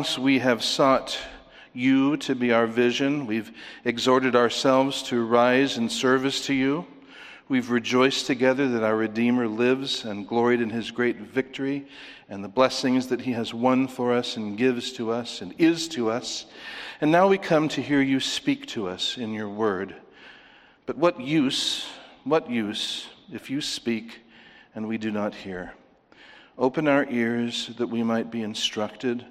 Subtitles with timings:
[0.00, 1.18] Once we have sought
[1.74, 3.26] you to be our vision.
[3.26, 3.52] We've
[3.84, 6.86] exhorted ourselves to rise in service to you.
[7.50, 11.86] We've rejoiced together that our Redeemer lives and gloried in his great victory
[12.30, 15.86] and the blessings that he has won for us and gives to us and is
[15.88, 16.46] to us.
[17.02, 19.94] And now we come to hear you speak to us in your word.
[20.86, 21.86] But what use,
[22.24, 24.20] what use if you speak
[24.74, 25.74] and we do not hear?
[26.56, 29.26] Open our ears that we might be instructed,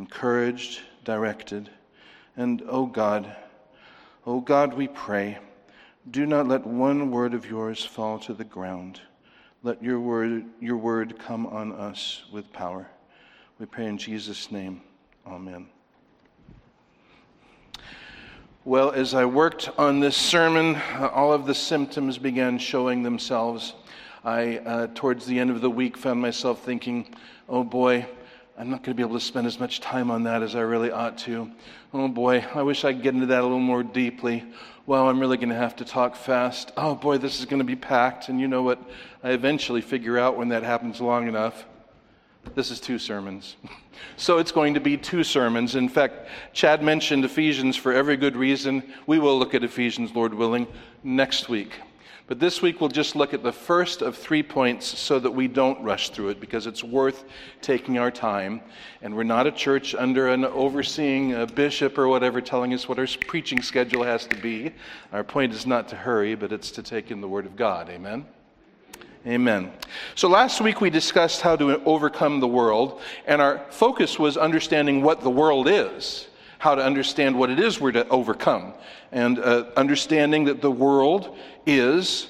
[0.00, 1.68] encouraged, directed.
[2.34, 3.36] And, O oh God,
[4.26, 5.38] O oh God, we pray,
[6.10, 8.98] do not let one word of yours fall to the ground.
[9.62, 12.88] Let your word, your word come on us with power.
[13.58, 14.80] We pray in Jesus' name.
[15.26, 15.66] Amen.
[18.64, 23.74] Well, as I worked on this sermon, uh, all of the symptoms began showing themselves.
[24.24, 27.14] I, uh, towards the end of the week, found myself thinking,
[27.50, 28.06] oh boy,
[28.60, 30.60] I'm not going to be able to spend as much time on that as I
[30.60, 31.50] really ought to.
[31.94, 34.44] Oh boy, I wish I could get into that a little more deeply.
[34.84, 36.70] Well, I'm really going to have to talk fast.
[36.76, 38.28] Oh boy, this is going to be packed.
[38.28, 38.78] And you know what?
[39.24, 41.64] I eventually figure out when that happens long enough.
[42.54, 43.56] This is two sermons.
[44.18, 45.74] so it's going to be two sermons.
[45.74, 48.82] In fact, Chad mentioned Ephesians for every good reason.
[49.06, 50.66] We will look at Ephesians, Lord willing,
[51.02, 51.72] next week.
[52.30, 55.48] But this week we'll just look at the first of three points so that we
[55.48, 57.24] don't rush through it because it's worth
[57.60, 58.60] taking our time.
[59.02, 63.00] And we're not a church under an overseeing a bishop or whatever telling us what
[63.00, 64.70] our preaching schedule has to be.
[65.12, 67.90] Our point is not to hurry, but it's to take in the Word of God.
[67.90, 68.24] Amen?
[69.26, 69.72] Amen.
[70.14, 75.02] So last week we discussed how to overcome the world, and our focus was understanding
[75.02, 76.28] what the world is
[76.60, 78.74] how to understand what it is we're to overcome,
[79.12, 82.28] and uh, understanding that the world is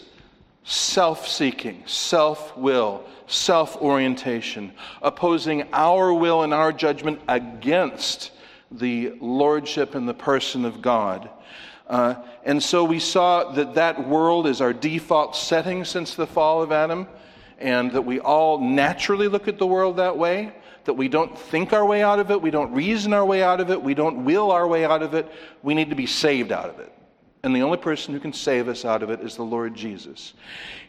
[0.62, 8.30] self seeking, self will, self orientation, opposing our will and our judgment against
[8.70, 11.28] the lordship and the person of God.
[11.88, 12.14] Uh,
[12.44, 16.70] and so we saw that that world is our default setting since the fall of
[16.70, 17.08] Adam,
[17.58, 20.52] and that we all naturally look at the world that way
[20.84, 23.60] that we don't think our way out of it, we don't reason our way out
[23.60, 25.30] of it, we don't will our way out of it.
[25.62, 26.92] We need to be saved out of it.
[27.42, 30.34] And the only person who can save us out of it is the Lord Jesus.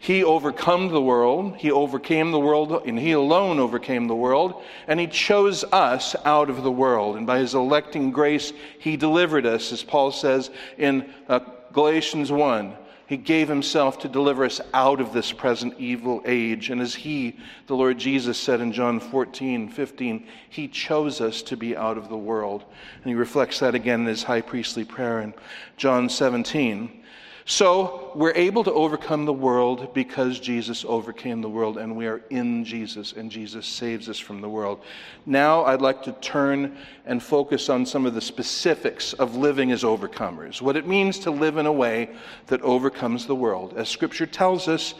[0.01, 4.99] He overcome the world, He overcame the world, and He alone overcame the world, and
[4.99, 7.15] He chose us out of the world.
[7.15, 11.39] And by His electing grace, He delivered us, as Paul says in uh,
[11.71, 12.75] Galatians 1.
[13.11, 16.69] He gave himself to deliver us out of this present evil age.
[16.69, 17.35] And as he,
[17.67, 22.07] the Lord Jesus, said in John 14, 15, he chose us to be out of
[22.07, 22.63] the world.
[23.03, 25.33] And he reflects that again in his high priestly prayer in
[25.75, 27.00] John 17.
[27.45, 32.21] So we're able to overcome the world because Jesus overcame the world, and we are
[32.29, 34.83] in Jesus, and Jesus saves us from the world.
[35.25, 39.83] Now I'd like to turn and focus on some of the specifics of living as
[39.83, 42.11] overcomers, what it means to live in a way
[42.47, 43.73] that overcomes the world.
[43.75, 44.93] As Scripture tells us,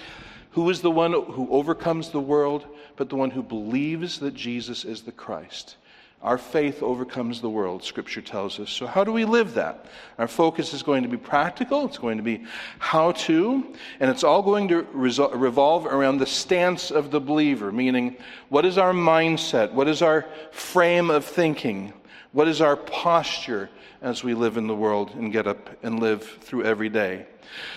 [0.52, 2.66] who is the one who overcomes the world
[2.98, 5.78] but the one who believes that Jesus is the Christ?
[6.24, 8.70] Our faith overcomes the world, Scripture tells us.
[8.70, 9.86] So, how do we live that?
[10.20, 12.44] Our focus is going to be practical, it's going to be
[12.78, 17.72] how to, and it's all going to resol- revolve around the stance of the believer,
[17.72, 18.18] meaning,
[18.50, 19.72] what is our mindset?
[19.72, 21.92] What is our frame of thinking?
[22.34, 23.72] What is our posture
[24.04, 27.26] as we live in the world and get up and live through every day?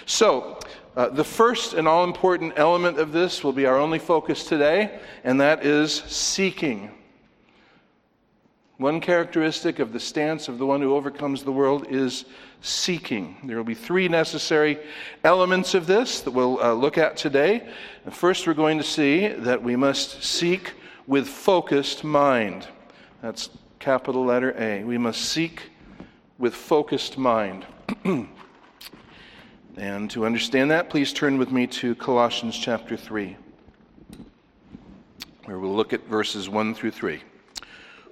[0.04, 0.58] So,
[0.96, 5.00] uh, the first and all important element of this will be our only focus today,
[5.24, 6.90] and that is seeking.
[8.76, 12.24] One characteristic of the stance of the one who overcomes the world is
[12.60, 13.36] seeking.
[13.44, 14.80] There will be three necessary
[15.22, 17.68] elements of this that we'll uh, look at today.
[18.10, 20.72] First, we're going to see that we must seek
[21.06, 22.66] with focused mind.
[23.22, 23.48] That's
[23.78, 24.82] capital letter A.
[24.82, 25.70] We must seek
[26.38, 27.64] with focused mind.
[29.76, 33.36] and to understand that, please turn with me to Colossians chapter 3,
[35.44, 37.22] where we'll look at verses 1 through 3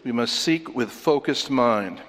[0.04, 2.00] we must seek with focused mind.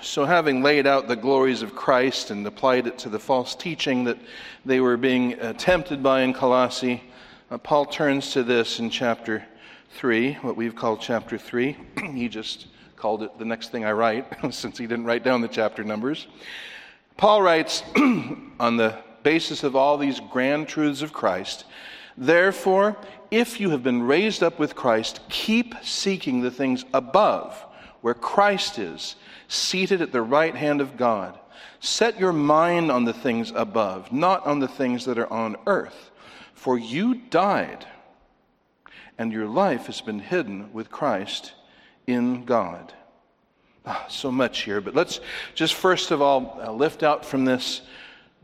[0.00, 4.04] So, having laid out the glories of Christ and applied it to the false teaching
[4.04, 4.18] that
[4.64, 7.02] they were being tempted by in Colossae,
[7.50, 9.44] uh, Paul turns to this in chapter
[9.94, 11.76] 3, what we've called chapter 3.
[12.12, 15.48] he just called it the next thing I write, since he didn't write down the
[15.48, 16.28] chapter numbers.
[17.16, 17.82] Paul writes,
[18.60, 21.64] on the basis of all these grand truths of Christ,
[22.16, 22.96] Therefore,
[23.36, 27.54] if you have been raised up with Christ, keep seeking the things above,
[28.00, 29.14] where Christ is,
[29.46, 31.38] seated at the right hand of God.
[31.78, 36.10] Set your mind on the things above, not on the things that are on earth.
[36.54, 37.86] For you died,
[39.18, 41.52] and your life has been hidden with Christ
[42.06, 42.94] in God.
[43.84, 45.20] Ah, so much here, but let's
[45.54, 47.82] just first of all uh, lift out from this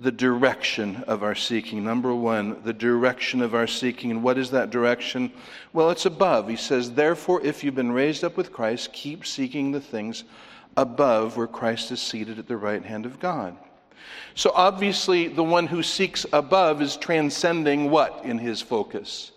[0.03, 1.85] the direction of our seeking.
[1.85, 4.11] Number one, the direction of our seeking.
[4.11, 5.33] And what is that direction?
[5.73, 6.49] Well, it's above.
[6.49, 10.25] He says, Therefore, if you've been raised up with Christ, keep seeking the things
[10.77, 13.57] above where Christ is seated at the right hand of God.
[14.35, 19.31] So obviously, the one who seeks above is transcending what in his focus?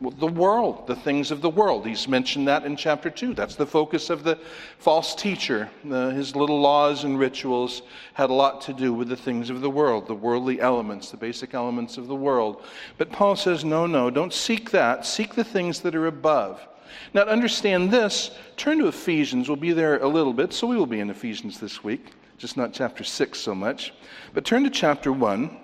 [0.00, 1.86] The world, the things of the world.
[1.86, 3.34] He's mentioned that in chapter 2.
[3.34, 4.38] That's the focus of the
[4.78, 5.68] false teacher.
[5.90, 7.82] Uh, his little laws and rituals
[8.14, 11.16] had a lot to do with the things of the world, the worldly elements, the
[11.16, 12.64] basic elements of the world.
[12.96, 15.04] But Paul says, no, no, don't seek that.
[15.04, 16.66] Seek the things that are above.
[17.12, 19.48] Now, to understand this, turn to Ephesians.
[19.48, 22.56] We'll be there a little bit, so we will be in Ephesians this week, just
[22.56, 23.92] not chapter 6 so much.
[24.32, 25.56] But turn to chapter 1.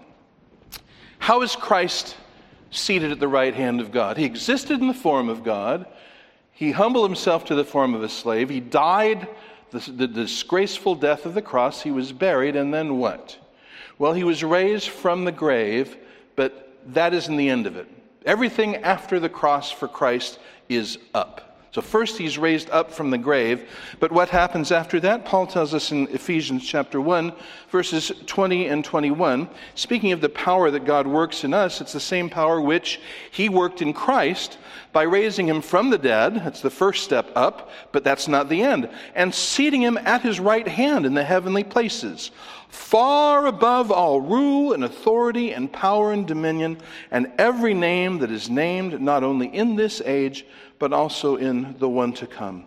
[1.19, 2.17] How is Christ
[2.77, 4.17] seated at the right hand of God.
[4.17, 5.87] He existed in the form of God.
[6.53, 8.49] He humbled himself to the form of a slave.
[8.49, 9.29] He died
[9.71, 11.83] the, the, disgraceful death of the cross.
[11.83, 13.37] He was buried, and then what?
[13.99, 15.97] Well, he was raised from the grave,
[16.37, 17.89] but that isn't the end of it.
[18.25, 20.39] Everything after the cross for Christ
[20.69, 21.54] is up.
[21.75, 23.69] So, first he's raised up from the grave,
[23.99, 25.25] but what happens after that?
[25.25, 27.33] Paul tells us in Ephesians chapter 1,
[27.69, 29.49] verses 20 and 21.
[29.75, 33.01] Speaking of the power that God works in us, it's the same power which
[33.33, 34.57] he worked in Christ
[34.93, 36.37] by raising him from the dead.
[36.37, 38.89] That's the first step up, but that's not the end.
[39.17, 42.31] And seating him at his right hand in the heavenly places,
[42.75, 46.77] far above all rule and authority and power and dominion,
[47.11, 50.45] and every name that is named not only in this age,
[50.79, 52.65] but also in the one to come.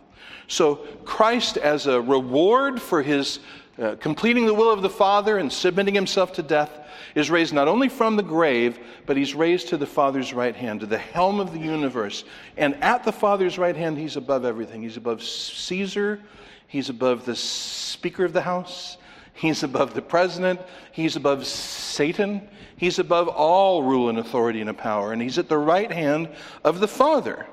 [0.48, 3.39] So, Christ, as a reward for his
[3.77, 6.71] uh, completing the will of the Father and submitting himself to death,
[7.13, 10.80] is raised not only from the grave, but he's raised to the Father's right hand,
[10.80, 12.24] to the helm of the universe.
[12.56, 14.81] And at the Father's right hand, he's above everything.
[14.81, 16.21] He's above Caesar,
[16.68, 18.98] he's above the Speaker of the House,
[19.38, 20.60] he's above the President,
[20.92, 25.57] he's above Satan, he's above all rule and authority and power, and he's at the
[25.57, 26.30] right hand
[26.63, 27.45] of the Father.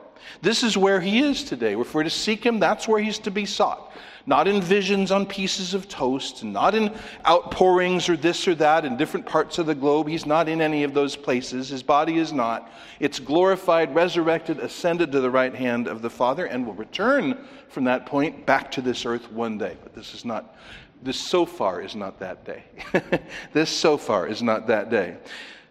[0.43, 1.79] This is where he is today.
[1.79, 3.93] If we're to seek him, that's where he's to be sought.
[4.27, 6.95] Not in visions on pieces of toast, not in
[7.27, 10.09] outpourings or this or that in different parts of the globe.
[10.09, 11.69] He's not in any of those places.
[11.69, 12.73] His body is not.
[13.01, 17.85] It's glorified, resurrected, ascended to the right hand of the Father, and will return from
[17.85, 19.77] that point back to this earth one day.
[19.83, 20.57] But this is not,
[21.05, 22.65] this so far is not that day.
[23.53, 25.19] this so far is not that day.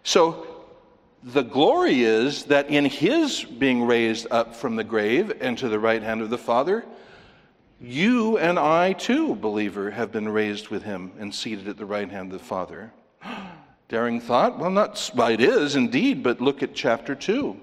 [0.04, 0.46] So
[1.24, 5.78] the glory is that in his being raised up from the grave and to the
[5.78, 6.84] right hand of the Father,
[7.80, 12.08] you and I too, believer, have been raised with him and seated at the right
[12.08, 12.92] hand of the Father.
[13.88, 14.58] Daring thought?
[14.58, 17.56] Well, not, well, it is indeed, but look at chapter 2.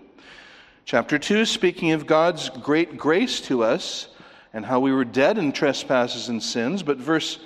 [0.84, 4.08] Chapter 2, speaking of God's great grace to us
[4.54, 7.40] and how we were dead in trespasses and sins, but verse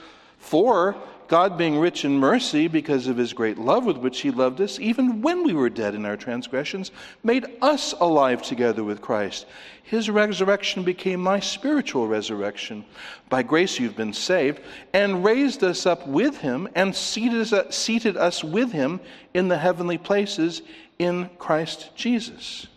[0.46, 0.96] 4
[1.28, 4.80] God, being rich in mercy because of his great love with which he loved us,
[4.80, 6.92] even when we were dead in our transgressions,
[7.24, 9.48] made us alive together with Christ.
[9.84, 12.86] His resurrection became my spiritual resurrection.
[13.30, 14.62] By grace you've been saved,
[14.94, 19.00] and raised us up with him, and seated us, seated us with him
[19.34, 20.62] in the heavenly places
[21.00, 22.68] in Christ Jesus.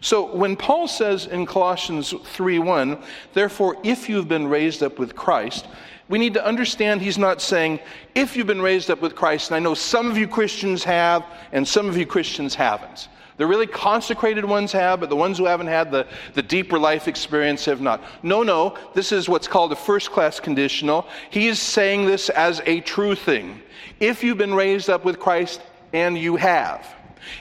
[0.00, 3.02] So when Paul says in Colossians 3 1,
[3.34, 5.66] therefore if you've been raised up with Christ,
[6.08, 7.80] we need to understand he's not saying,
[8.14, 11.24] if you've been raised up with Christ, and I know some of you Christians have,
[11.52, 13.08] and some of you Christians haven't.
[13.36, 17.08] The really consecrated ones have, but the ones who haven't had the, the deeper life
[17.08, 18.02] experience have not.
[18.22, 21.08] No, no, this is what's called a first class conditional.
[21.30, 23.60] He is saying this as a true thing.
[23.98, 25.60] If you've been raised up with Christ,
[25.94, 26.93] and you have.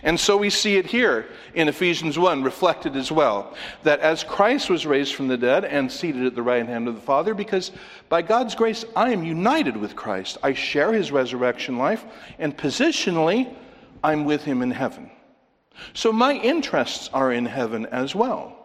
[0.03, 4.69] And so we see it here in Ephesians 1 reflected as well that as Christ
[4.69, 7.71] was raised from the dead and seated at the right hand of the Father, because
[8.09, 12.05] by God's grace I am united with Christ, I share his resurrection life,
[12.39, 13.53] and positionally
[14.03, 15.09] I'm with him in heaven.
[15.93, 18.59] So my interests are in heaven as well.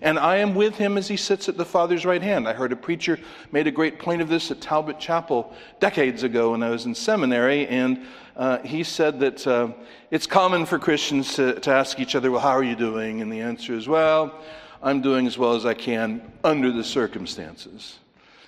[0.00, 2.46] And I am with him as he sits at the Father's right hand.
[2.46, 3.18] I heard a preacher
[3.50, 6.94] made a great point of this at Talbot Chapel decades ago when I was in
[6.94, 8.06] seminary, and
[8.38, 9.68] uh, he said that uh,
[10.12, 13.20] it's common for Christians to, to ask each other, Well, how are you doing?
[13.20, 14.32] And the answer is, Well,
[14.80, 17.98] I'm doing as well as I can under the circumstances.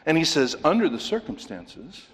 [0.06, 2.06] And he says, Under the circumstances,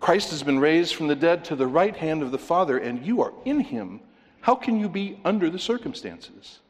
[0.00, 3.04] Christ has been raised from the dead to the right hand of the Father, and
[3.04, 4.00] you are in him.
[4.40, 6.60] How can you be under the circumstances?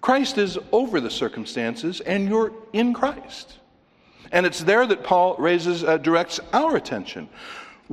[0.00, 3.58] Christ is over the circumstances, and you're in Christ.
[4.30, 7.28] And it's there that Paul raises, uh, directs our attention.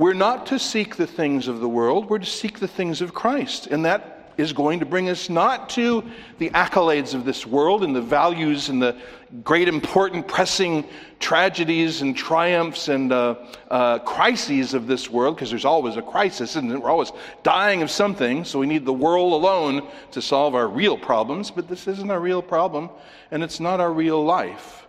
[0.00, 3.12] We're not to seek the things of the world, we're to seek the things of
[3.12, 3.66] Christ.
[3.66, 6.02] And that is going to bring us not to
[6.38, 8.96] the accolades of this world and the values and the
[9.44, 10.86] great, important, pressing
[11.18, 13.34] tragedies and triumphs and uh,
[13.70, 17.90] uh, crises of this world, because there's always a crisis, and we're always dying of
[17.90, 22.10] something, so we need the world alone to solve our real problems, but this isn't
[22.10, 22.88] our real problem,
[23.32, 24.86] and it's not our real life.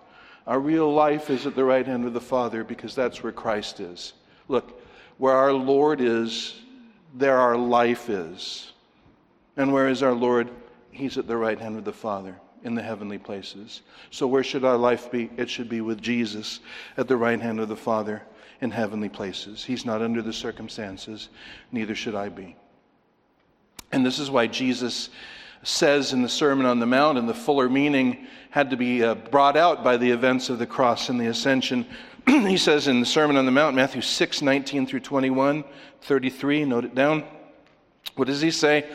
[0.47, 3.81] Our real life is at the right hand of the Father because that's where Christ
[3.81, 4.13] is.
[4.47, 4.80] Look,
[5.21, 6.55] where our Lord is,
[7.13, 8.71] there our life is.
[9.55, 10.49] And where is our Lord?
[10.89, 13.83] He's at the right hand of the Father in the heavenly places.
[14.09, 15.29] So, where should our life be?
[15.37, 16.59] It should be with Jesus
[16.97, 18.23] at the right hand of the Father
[18.61, 19.63] in heavenly places.
[19.63, 21.29] He's not under the circumstances,
[21.71, 22.55] neither should I be.
[23.91, 25.11] And this is why Jesus
[25.61, 29.13] says in the Sermon on the Mount, and the fuller meaning had to be uh,
[29.13, 31.85] brought out by the events of the cross and the ascension.
[32.27, 35.63] he says in the Sermon on the Mount, Matthew 6, 19 through 21,
[36.01, 37.23] 33, note it down.
[38.15, 38.89] What does he say?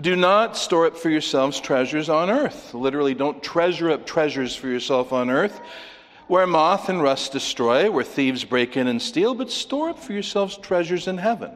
[0.00, 2.74] Do not store up for yourselves treasures on earth.
[2.74, 5.60] Literally, don't treasure up treasures for yourself on earth,
[6.26, 10.12] where moth and rust destroy, where thieves break in and steal, but store up for
[10.12, 11.52] yourselves treasures in heaven,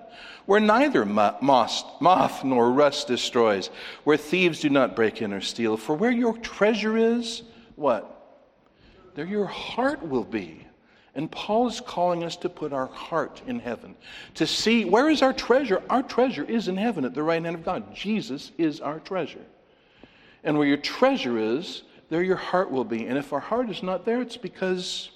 [0.46, 3.68] where neither moth nor rust destroys,
[4.04, 5.76] where thieves do not break in or steal.
[5.76, 7.42] For where your treasure is,
[7.76, 8.08] what?
[9.14, 10.61] There your heart will be.
[11.14, 13.94] And Paul is calling us to put our heart in heaven,
[14.34, 15.82] to see where is our treasure?
[15.90, 17.94] Our treasure is in heaven at the right hand of God.
[17.94, 19.44] Jesus is our treasure.
[20.42, 23.06] And where your treasure is, there your heart will be.
[23.06, 25.10] And if our heart is not there, it's because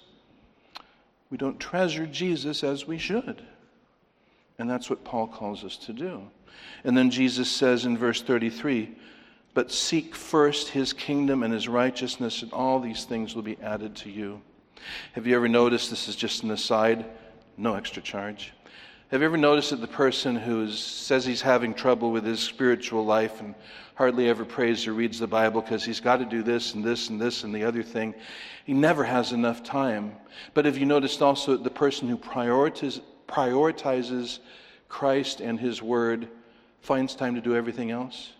[1.30, 3.42] we don't treasure Jesus as we should.
[4.58, 6.22] And that's what Paul calls us to do.
[6.84, 8.94] And then Jesus says in verse 33
[9.54, 13.96] But seek first his kingdom and his righteousness, and all these things will be added
[13.96, 14.40] to you.
[15.14, 17.04] Have you ever noticed, this is just an aside,
[17.56, 18.52] no extra charge.
[19.08, 23.04] Have you ever noticed that the person who says he's having trouble with his spiritual
[23.04, 23.54] life and
[23.94, 27.08] hardly ever prays or reads the Bible because he's got to do this and this
[27.08, 28.14] and this and the other thing,
[28.64, 30.16] he never has enough time.
[30.54, 34.40] But have you noticed also that the person who prioritizes, prioritizes
[34.88, 36.28] Christ and his word
[36.80, 38.32] finds time to do everything else?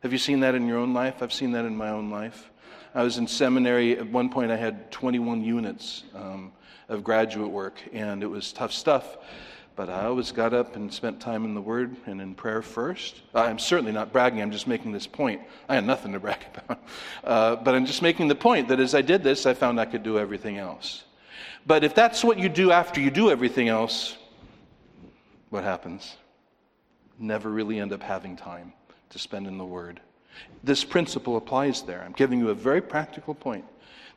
[0.00, 1.22] Have you seen that in your own life?
[1.22, 2.50] I've seen that in my own life.
[2.96, 3.98] I was in seminary.
[3.98, 6.50] At one point, I had 21 units um,
[6.88, 9.18] of graduate work, and it was tough stuff.
[9.76, 13.20] But I always got up and spent time in the Word and in prayer first.
[13.34, 15.42] I'm certainly not bragging, I'm just making this point.
[15.68, 16.82] I had nothing to brag about.
[17.22, 19.84] Uh, but I'm just making the point that as I did this, I found I
[19.84, 21.04] could do everything else.
[21.66, 24.16] But if that's what you do after you do everything else,
[25.50, 26.16] what happens?
[27.18, 28.72] Never really end up having time
[29.10, 30.00] to spend in the Word.
[30.64, 32.02] This principle applies there.
[32.02, 33.64] I'm giving you a very practical point.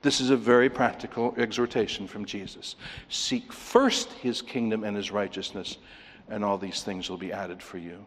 [0.02, 2.76] This is a very practical exhortation from Jesus.
[3.10, 5.78] Seek first his kingdom and his righteousness,
[6.30, 8.06] and all these things will be added for you.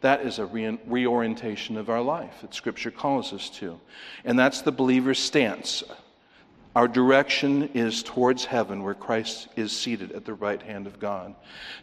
[0.00, 3.80] That is a re- reorientation of our life that Scripture calls us to.
[4.24, 5.84] And that's the believer's stance.
[6.74, 11.34] Our direction is towards heaven, where Christ is seated at the right hand of God.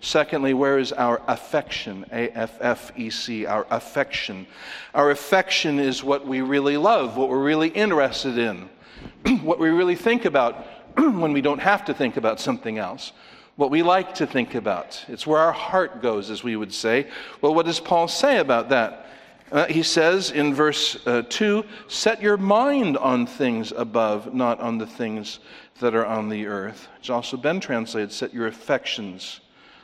[0.02, 2.06] Secondly, where is our affection?
[2.12, 4.48] A F F E C, our affection.
[4.96, 8.68] Our affection is what we really love, what we're really interested in,
[9.42, 10.66] what we really think about
[10.98, 13.12] when we don't have to think about something else,
[13.58, 15.06] what we like to think about.
[15.08, 17.08] It's where our heart goes, as we would say.
[17.42, 19.06] Well, what does Paul say about that?
[19.52, 24.78] Uh, he says in verse uh, 2 Set your mind on things above, not on
[24.78, 25.40] the things
[25.80, 26.88] that are on the earth.
[27.00, 29.40] It's also been translated Set your affections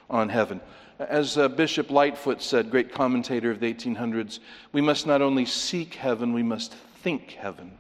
[0.10, 0.62] on heaven.
[1.00, 4.39] As uh, Bishop Lightfoot said, great commentator of the 1800s,
[4.72, 7.72] we must not only seek heaven, we must think heaven.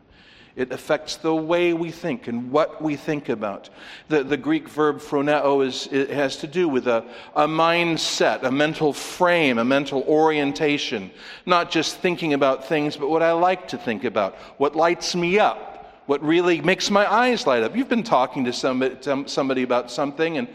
[0.55, 3.69] It affects the way we think and what we think about.
[4.07, 7.03] The, the Greek verb phroneo is, has to do with a,
[7.35, 11.11] a mindset, a mental frame, a mental orientation.
[11.45, 15.39] Not just thinking about things, but what I like to think about, what lights me
[15.39, 15.74] up
[16.05, 17.75] what really makes my eyes light up.
[17.75, 20.47] You've been talking to somebody, about something, and,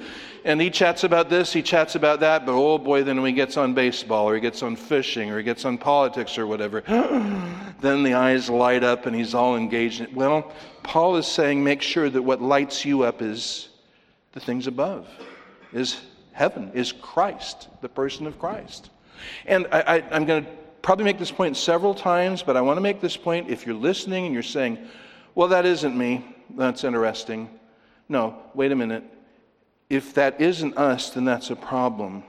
[0.45, 3.35] and he chats about this, he chats about that, but oh boy, then when he
[3.35, 6.83] gets on baseball, or he gets on fishing, or he gets on politics, or whatever,
[7.81, 10.15] then the eyes light up and he's all engaged.
[10.15, 10.53] Well,
[10.83, 13.69] Paul is saying make sure that what lights you up is
[14.33, 15.09] the things above,
[15.73, 16.01] is
[16.33, 18.91] heaven, is Christ, the person of Christ.
[19.47, 20.51] And I, I, I'm going to
[20.83, 23.51] probably make this point several times, but I want to make this point.
[23.51, 24.79] If you're listening and you're saying,
[25.35, 26.25] well, that isn't me.
[26.57, 27.49] That's interesting.
[28.09, 29.05] No, wait a minute.
[29.89, 32.25] If that isn't us, then that's a problem.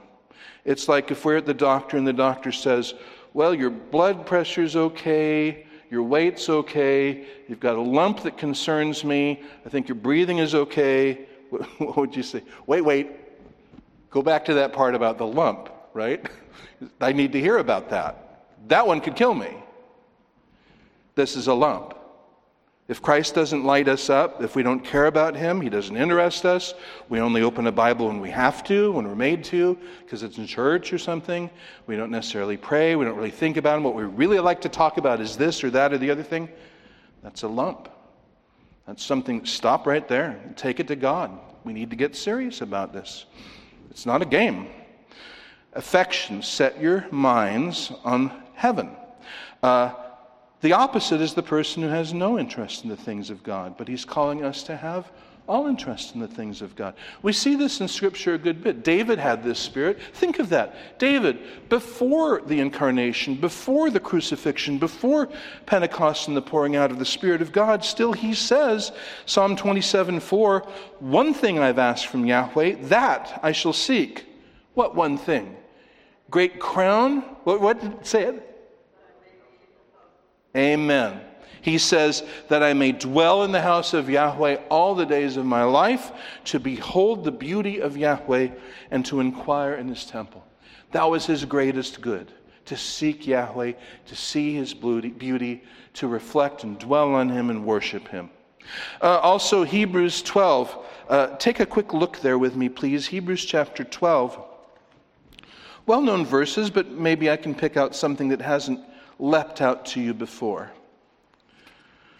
[0.64, 2.94] It's like if we're at the doctor and the doctor says,
[3.34, 9.42] Well, your blood pressure's okay, your weight's okay, you've got a lump that concerns me,
[9.66, 11.26] I think your breathing is okay.
[11.78, 12.42] What would you say?
[12.66, 13.10] Wait, wait.
[14.10, 16.26] Go back to that part about the lump, right?
[17.00, 18.46] I need to hear about that.
[18.68, 19.54] That one could kill me.
[21.14, 21.94] This is a lump.
[22.92, 26.44] If Christ doesn't light us up, if we don't care about Him, He doesn't interest
[26.44, 26.74] us,
[27.08, 30.36] we only open a Bible when we have to, when we're made to, because it's
[30.36, 31.48] in church or something,
[31.86, 33.84] we don't necessarily pray, we don't really think about Him.
[33.84, 36.50] What we really like to talk about is this or that or the other thing.
[37.22, 37.88] That's a lump.
[38.86, 41.30] That's something, stop right there and take it to God.
[41.64, 43.24] We need to get serious about this.
[43.90, 44.66] It's not a game.
[45.72, 48.90] Affection, set your minds on heaven.
[49.62, 49.94] Uh,
[50.62, 53.88] the opposite is the person who has no interest in the things of God, but
[53.88, 55.10] he's calling us to have
[55.48, 56.94] all interest in the things of God.
[57.20, 58.84] We see this in Scripture a good bit.
[58.84, 59.98] David had this spirit.
[60.14, 60.98] Think of that.
[61.00, 65.28] David, before the incarnation, before the crucifixion, before
[65.66, 68.92] Pentecost and the pouring out of the Spirit of God, still he says,
[69.26, 70.60] Psalm 27 4,
[71.00, 74.26] one thing I've asked from Yahweh, that I shall seek.
[74.74, 75.56] What one thing?
[76.30, 77.20] Great crown?
[77.44, 78.51] What, what did it say it?
[80.56, 81.20] Amen.
[81.62, 85.46] He says, That I may dwell in the house of Yahweh all the days of
[85.46, 86.10] my life,
[86.46, 88.48] to behold the beauty of Yahweh
[88.90, 90.44] and to inquire in his temple.
[90.90, 92.32] That was his greatest good,
[92.66, 93.72] to seek Yahweh,
[94.06, 95.62] to see his beauty,
[95.94, 98.30] to reflect and dwell on him and worship him.
[99.00, 100.86] Uh, also, Hebrews 12.
[101.08, 103.06] Uh, take a quick look there with me, please.
[103.06, 104.40] Hebrews chapter 12.
[105.86, 108.80] Well known verses, but maybe I can pick out something that hasn't
[109.22, 110.72] leapt out to you before.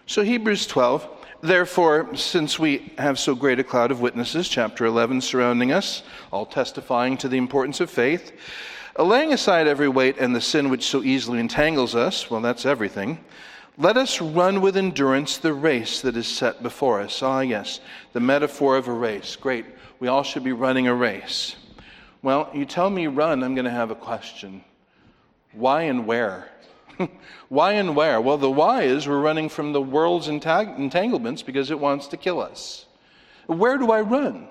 [0.05, 1.09] So, Hebrews 12.
[1.41, 6.45] Therefore, since we have so great a cloud of witnesses, chapter 11, surrounding us, all
[6.45, 8.31] testifying to the importance of faith,
[8.97, 13.19] laying aside every weight and the sin which so easily entangles us, well, that's everything,
[13.77, 17.21] let us run with endurance the race that is set before us.
[17.21, 17.81] Ah, yes,
[18.13, 19.35] the metaphor of a race.
[19.35, 19.65] Great.
[19.99, 21.57] We all should be running a race.
[22.21, 24.63] Well, you tell me run, I'm going to have a question.
[25.51, 26.52] Why and where?
[27.49, 28.19] why and where?
[28.21, 32.41] Well, the why is we're running from the world's entanglements because it wants to kill
[32.41, 32.85] us.
[33.47, 34.47] Where do I run?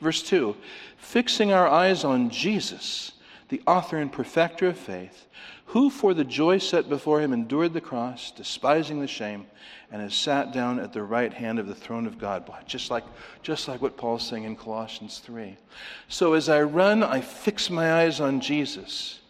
[0.00, 0.56] Verse 2
[0.96, 3.12] Fixing our eyes on Jesus,
[3.48, 5.26] the author and perfecter of faith,
[5.66, 9.46] who for the joy set before him endured the cross, despising the shame,
[9.92, 12.50] and has sat down at the right hand of the throne of God.
[12.66, 13.04] Just like,
[13.42, 15.56] just like what Paul's saying in Colossians 3.
[16.08, 19.20] So as I run, I fix my eyes on Jesus.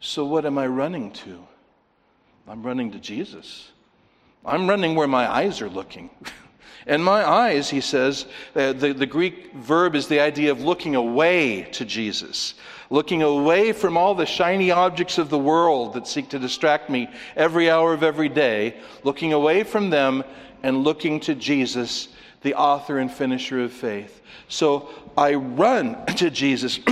[0.00, 1.46] So what am I running to?
[2.46, 3.70] I'm running to Jesus.
[4.44, 6.10] I'm running where my eyes are looking.
[6.86, 10.94] and my eyes, he says, uh, the, the Greek verb is the idea of looking
[10.94, 12.54] away to Jesus,
[12.90, 17.08] looking away from all the shiny objects of the world that seek to distract me
[17.34, 20.22] every hour of every day, looking away from them
[20.62, 22.08] and looking to Jesus,
[22.42, 24.20] the author and finisher of faith.
[24.48, 26.78] So I run to Jesus.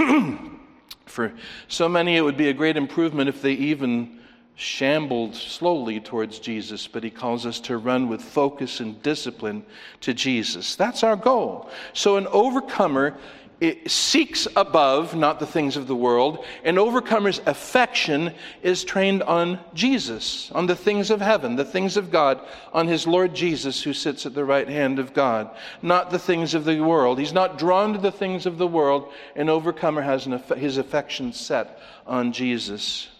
[1.04, 1.34] For
[1.68, 4.21] so many, it would be a great improvement if they even
[4.54, 9.64] shambled slowly towards Jesus, but he calls us to run with focus and discipline
[10.00, 10.76] to Jesus.
[10.76, 11.70] That's our goal.
[11.94, 13.16] So, an overcomer
[13.86, 16.44] seeks above, not the things of the world.
[16.64, 22.10] An overcomer's affection is trained on Jesus, on the things of heaven, the things of
[22.10, 22.40] God,
[22.72, 26.54] on his Lord Jesus who sits at the right hand of God, not the things
[26.54, 27.20] of the world.
[27.20, 29.12] He's not drawn to the things of the world.
[29.36, 33.11] An overcomer has an, his affection set on Jesus.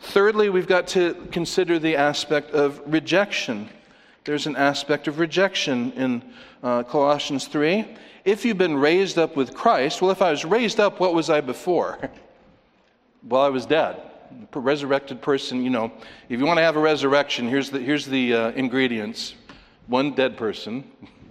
[0.00, 3.68] Thirdly, we've got to consider the aspect of rejection.
[4.24, 6.22] There's an aspect of rejection in
[6.62, 7.96] uh, Colossians 3.
[8.24, 11.30] If you've been raised up with Christ, well, if I was raised up, what was
[11.30, 11.98] I before?
[13.28, 14.02] well, I was dead.
[14.52, 15.90] A resurrected person, you know,
[16.28, 19.34] if you want to have a resurrection, here's the, here's the uh, ingredients
[19.86, 20.84] one dead person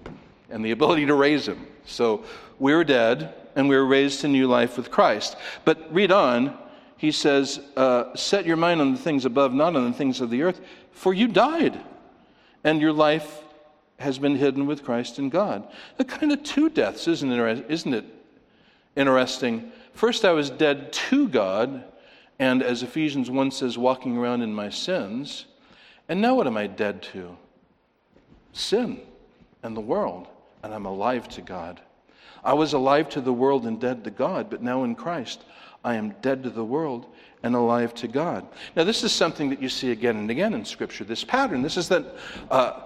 [0.49, 1.67] and the ability to raise him.
[1.86, 2.23] So
[2.60, 5.38] we were dead and we were raised to new life with Christ.
[5.63, 6.58] But read on
[6.97, 10.29] he says, uh, Set your mind on the things above, not on the things of
[10.29, 10.60] the earth,
[10.91, 11.79] for you died,
[12.63, 13.43] and your life
[13.99, 15.67] has been hidden with Christ in God.
[15.99, 17.65] A kind of two deaths, isn't it?
[17.69, 18.05] Isn't it
[18.95, 19.71] interesting?
[19.93, 21.83] First, I was dead to God,
[22.39, 25.45] and as Ephesians 1 says, walking around in my sins.
[26.10, 27.38] And now what am I dead to?
[28.53, 29.01] Sin
[29.63, 30.27] and the world,
[30.63, 31.81] and I'm alive to God.
[32.43, 35.43] I was alive to the world and dead to God, but now in Christ,
[35.88, 37.06] I am dead to the world
[37.43, 38.45] and alive to God.
[38.76, 41.06] Now, this is something that you see again and again in Scripture.
[41.06, 42.12] This pattern, this is the
[42.52, 42.82] uh,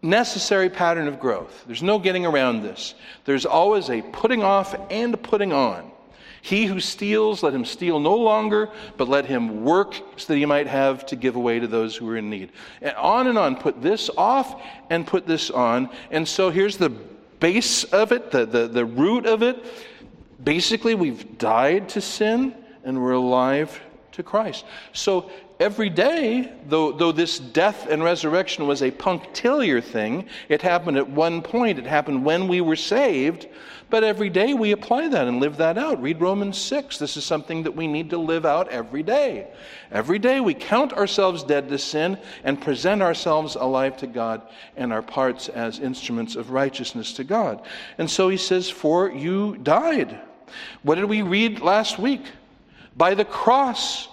[0.00, 1.64] necessary pattern of growth.
[1.66, 2.94] There's no getting around this.
[3.26, 5.90] There's always a putting off and putting on.
[6.40, 10.46] He who steals, let him steal no longer, but let him work so that he
[10.46, 12.52] might have to give away to those who are in need.
[12.80, 13.56] And on and on.
[13.56, 15.90] Put this off and put this on.
[16.10, 19.62] And so here's the base of it, the, the, the root of it
[20.42, 23.80] basically, we've died to sin and we're alive
[24.12, 24.64] to Christ.
[24.92, 30.98] So every day, though, though this death and resurrection was a punctiliar thing, it happened
[30.98, 33.48] at one point, it happened when we were saved,
[33.88, 36.00] but every day we apply that and live that out.
[36.00, 36.98] Read Romans 6.
[36.98, 39.48] This is something that we need to live out every day.
[39.90, 44.42] Every day we count ourselves dead to sin and present ourselves alive to God
[44.76, 47.62] and our parts as instruments of righteousness to God.
[47.98, 50.18] And so he says, For you died.
[50.82, 52.22] What did we read last week?
[52.96, 54.08] By the cross,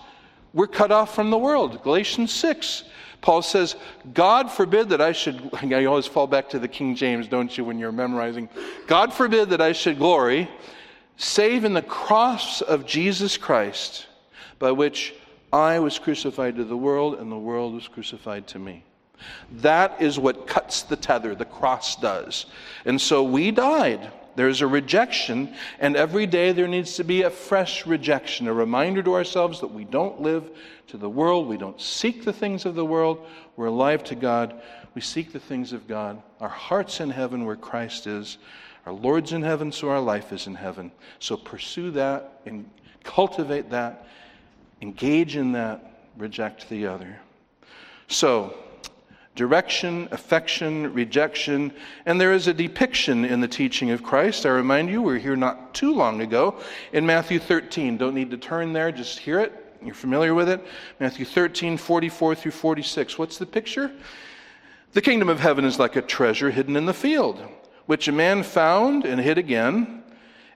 [0.53, 1.83] we're cut off from the world.
[1.83, 2.83] Galatians 6.
[3.21, 3.75] Paul says,
[4.13, 7.65] God forbid that I should, I always fall back to the King James, don't you,
[7.65, 8.49] when you're memorizing?
[8.87, 10.49] God forbid that I should glory,
[11.17, 14.07] save in the cross of Jesus Christ,
[14.57, 15.13] by which
[15.51, 18.83] I was crucified to the world, and the world was crucified to me.
[19.51, 22.45] That is what cuts the tether, the cross does.
[22.85, 24.11] And so we died.
[24.35, 29.03] There's a rejection, and every day there needs to be a fresh rejection, a reminder
[29.03, 30.49] to ourselves that we don't live
[30.87, 34.61] to the world, we don't seek the things of the world, we're alive to God,
[34.95, 36.21] we seek the things of God.
[36.39, 38.37] Our heart's in heaven where Christ is,
[38.85, 40.91] our Lord's in heaven, so our life is in heaven.
[41.19, 42.69] So pursue that and
[43.03, 44.07] cultivate that,
[44.81, 47.19] engage in that, reject the other.
[48.07, 48.57] So,
[49.39, 51.71] direction, affection, rejection,
[52.05, 54.45] and there is a depiction in the teaching of Christ.
[54.45, 56.59] I remind you, we are here not too long ago
[56.91, 57.95] in Matthew 13.
[57.95, 59.53] Don't need to turn there, just hear it.
[59.81, 60.61] You're familiar with it?
[60.99, 63.17] Matthew 13, 44 through 46.
[63.17, 63.93] What's the picture?
[64.91, 67.41] The kingdom of heaven is like a treasure hidden in the field,
[67.85, 70.03] which a man found and hid again,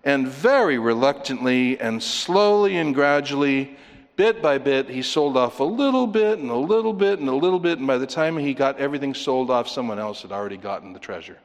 [0.03, 3.77] and very reluctantly and slowly and gradually
[4.15, 7.35] bit by bit, he sold off a little bit and a little bit and a
[7.35, 10.57] little bit, and by the time he got everything sold off, someone else had already
[10.57, 11.37] gotten the treasure.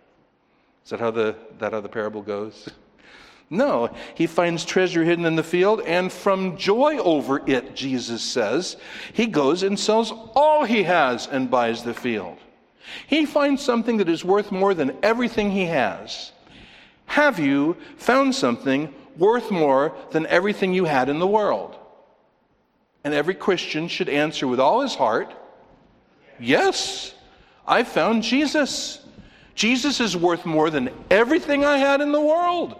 [0.84, 2.68] Is that how the, that how the parable goes?
[3.50, 8.76] No, he finds treasure hidden in the field, and from joy over it, Jesus says,
[9.14, 12.36] he goes and sells all he has and buys the field.
[13.06, 16.32] He finds something that is worth more than everything he has.
[17.06, 21.77] Have you found something worth more than everything you had in the world?
[23.08, 25.34] And every Christian should answer with all his heart
[26.38, 27.14] Yes,
[27.66, 29.00] I found Jesus.
[29.54, 32.78] Jesus is worth more than everything I had in the world.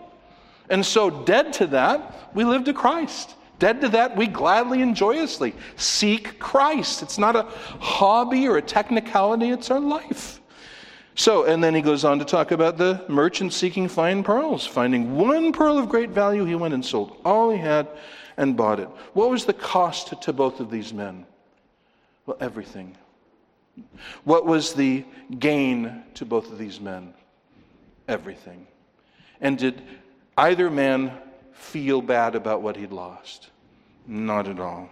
[0.69, 3.37] And so, dead to that, we live to Christ.
[3.59, 7.03] Dead to that, we gladly and joyously seek Christ.
[7.03, 7.45] It's not a
[7.81, 10.43] hobby or a technicality, it's our life.
[11.15, 14.67] So, and then he goes on to talk about the merchant seeking fine pearls.
[14.67, 17.89] Finding one pearl of great value, he went and sold all he had
[18.39, 18.89] and bought it.
[19.13, 21.27] What was the cost to both of these men?
[22.25, 22.97] Well, everything.
[24.25, 25.05] What was the
[25.39, 27.13] gain to both of these men?
[28.07, 28.67] Everything.
[29.41, 29.83] And did
[30.37, 31.13] either man
[31.53, 33.51] feel bad about what he'd lost?
[34.07, 34.89] Not at all.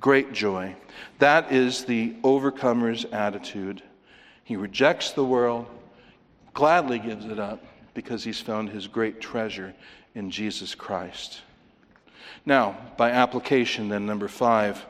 [0.00, 0.74] Great joy.
[1.18, 3.82] That is the overcomer's attitude.
[4.44, 5.66] He rejects the world,
[6.54, 9.74] gladly gives it up because he's found his great treasure
[10.14, 11.42] in Jesus Christ.
[12.46, 14.84] Now, by application, then, number five,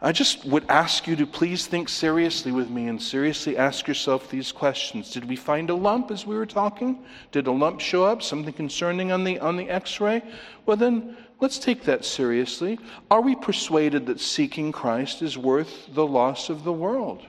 [0.00, 4.30] I just would ask you to please think seriously with me and seriously ask yourself
[4.30, 5.10] these questions.
[5.10, 7.04] Did we find a lump as we were talking?
[7.32, 8.22] Did a lump show up?
[8.22, 10.22] Something concerning on the, on the x ray?
[10.66, 12.78] Well, then let's take that seriously.
[13.10, 17.26] Are we persuaded that seeking Christ is worth the loss of the world?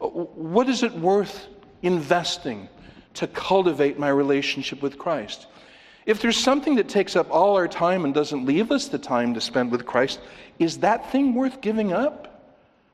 [0.00, 1.48] Uh, what is it worth
[1.82, 2.68] investing
[3.14, 5.48] to cultivate my relationship with Christ?
[6.06, 9.34] If there's something that takes up all our time and doesn't leave us the time
[9.34, 10.20] to spend with Christ,
[10.60, 12.32] is that thing worth giving up?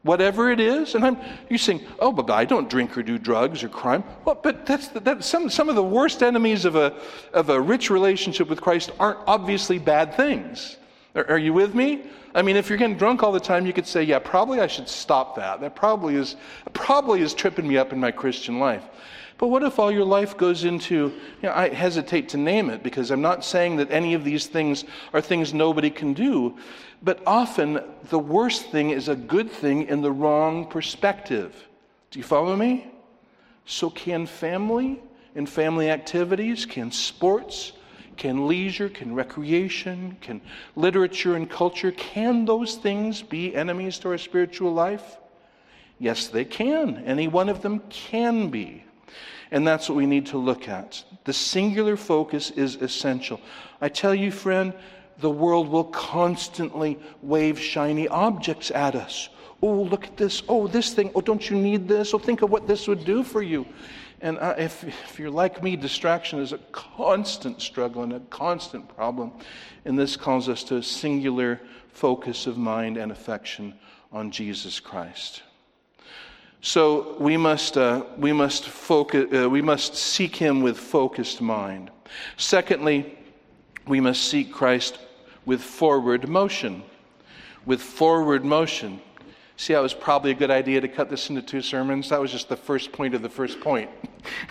[0.03, 1.16] Whatever it is, and I'm
[1.48, 4.03] you're saying, oh, but I don't drink or do drugs or crime.
[4.25, 6.92] Well, but that's that some some of the worst enemies of a
[7.33, 10.77] of a rich relationship with Christ aren't obviously bad things.
[11.14, 12.03] Are, are you with me?
[12.35, 14.66] I mean, if you're getting drunk all the time, you could say, yeah, probably I
[14.66, 15.61] should stop that.
[15.61, 16.35] That probably is
[16.72, 18.83] probably is tripping me up in my Christian life.
[19.43, 22.85] But what if all your life goes into, you know, I hesitate to name it
[22.85, 26.57] because I'm not saying that any of these things are things nobody can do,
[27.03, 31.57] but often the worst thing is a good thing in the wrong perspective.
[32.13, 32.87] Do you follow me?
[33.67, 35.03] So, can family
[35.35, 37.73] and family activities, can sports,
[38.17, 40.41] can leisure, can recreation, can
[40.77, 45.17] literature and culture, can those things be enemies to our spiritual life?
[45.99, 46.99] Yes, they can.
[46.99, 48.82] Any one of them can be.
[49.53, 51.05] And that's what we need to look at.
[51.25, 53.38] The singular focus is essential.
[53.83, 54.73] I tell you, friend,
[55.19, 59.29] the world will constantly wave shiny objects at us.
[59.61, 60.43] Oh, look at this.
[60.49, 61.12] Oh, this thing.
[61.15, 62.15] Oh, don't you need this?
[62.15, 63.67] Oh, think of what this would do for you.
[64.23, 69.33] And if, if you're like me, distraction is a constant struggle and a constant problem.
[69.85, 71.61] And this calls us to a singular
[71.91, 73.75] focus of mind and affection
[74.11, 75.43] on Jesus Christ.
[76.64, 81.90] So we must, uh, we must, focus, uh, we must seek him with focused mind.
[82.37, 83.18] Secondly,
[83.88, 84.98] we must seek Christ
[85.44, 86.85] with forward motion.
[87.66, 89.01] With forward motion.
[89.57, 92.09] See, that was probably a good idea to cut this into two sermons.
[92.11, 93.90] That was just the first point of the first point.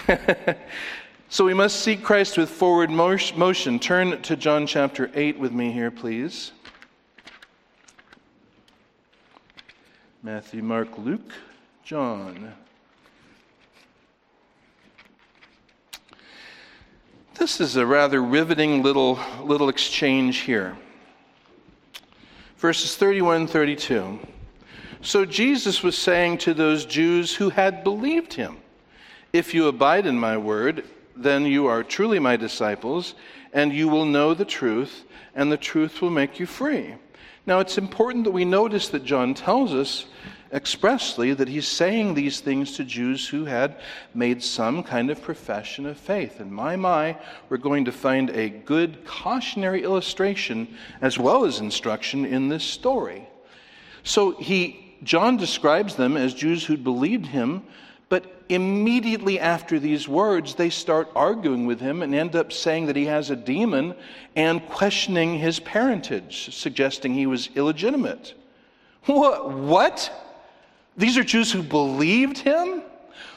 [1.29, 3.79] so we must seek Christ with forward motion.
[3.79, 6.51] Turn to John chapter 8 with me here, please.
[10.23, 11.31] Matthew, Mark, Luke,
[11.83, 12.53] John.
[17.35, 20.77] This is a rather riveting little, little exchange here.
[22.57, 24.19] Verses 31 32.
[25.01, 28.57] So Jesus was saying to those Jews who had believed him,
[29.33, 30.83] If you abide in my word,
[31.15, 33.15] then you are truly my disciples,
[33.53, 36.93] and you will know the truth, and the truth will make you free.
[37.47, 40.05] Now, it's important that we notice that John tells us
[40.53, 43.79] expressly that he's saying these things to Jews who had
[44.13, 46.39] made some kind of profession of faith.
[46.39, 47.17] And my my,
[47.49, 50.67] we're going to find a good cautionary illustration
[51.01, 53.27] as well as instruction in this story.
[54.03, 57.63] So he John describes them as Jews who'd believed him,
[58.09, 62.95] but immediately after these words, they start arguing with him and end up saying that
[62.95, 63.95] he has a demon
[64.35, 68.35] and questioning his parentage, suggesting he was illegitimate.
[69.05, 69.51] What?
[69.51, 70.30] what?
[71.01, 72.83] These are Jews who believed him?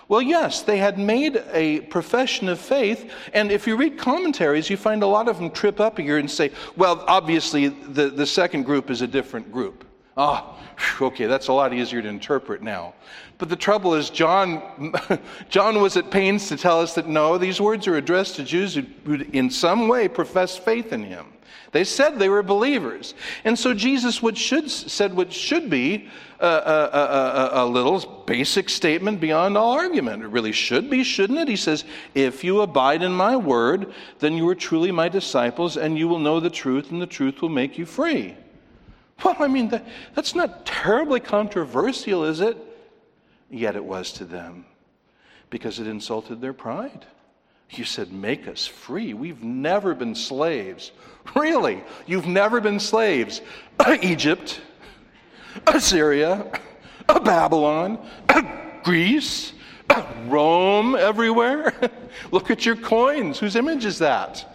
[0.07, 4.77] Well, yes, they had made a profession of faith, and if you read commentaries, you
[4.77, 8.65] find a lot of them trip up here and say, well, obviously, the, the second
[8.65, 9.87] group is a different group.
[10.15, 10.61] Ah,
[11.01, 12.93] oh, okay, that's a lot easier to interpret now.
[13.39, 14.93] But the trouble is, John,
[15.49, 18.75] John was at pains to tell us that no, these words are addressed to Jews
[18.75, 21.29] who, who in some way profess faith in him.
[21.73, 23.15] They said they were believers.
[23.45, 28.69] And so Jesus what should, said what should be a, a, a, a, little basic
[28.69, 30.23] statement beyond all argument.
[30.23, 31.49] It really should be, shouldn't it?
[31.49, 35.99] He says, If you abide in my word, then you are truly my disciples, and
[35.99, 38.37] you will know the truth, and the truth will make you free.
[39.25, 42.57] Well, I mean, that, that's not terribly controversial, is it?
[43.51, 44.65] Yet it was to them
[45.51, 47.07] because it insulted their pride.
[47.71, 49.15] You said, Make us free.
[49.15, 50.93] We've never been slaves.
[51.35, 51.83] Really?
[52.07, 53.41] You've never been slaves?
[54.03, 54.61] Egypt,
[55.67, 56.61] Assyria,
[57.07, 57.99] Babylon,
[58.83, 59.53] Greece,
[60.27, 61.73] Rome, everywhere.
[62.31, 63.39] Look at your coins.
[63.39, 64.51] Whose image is that?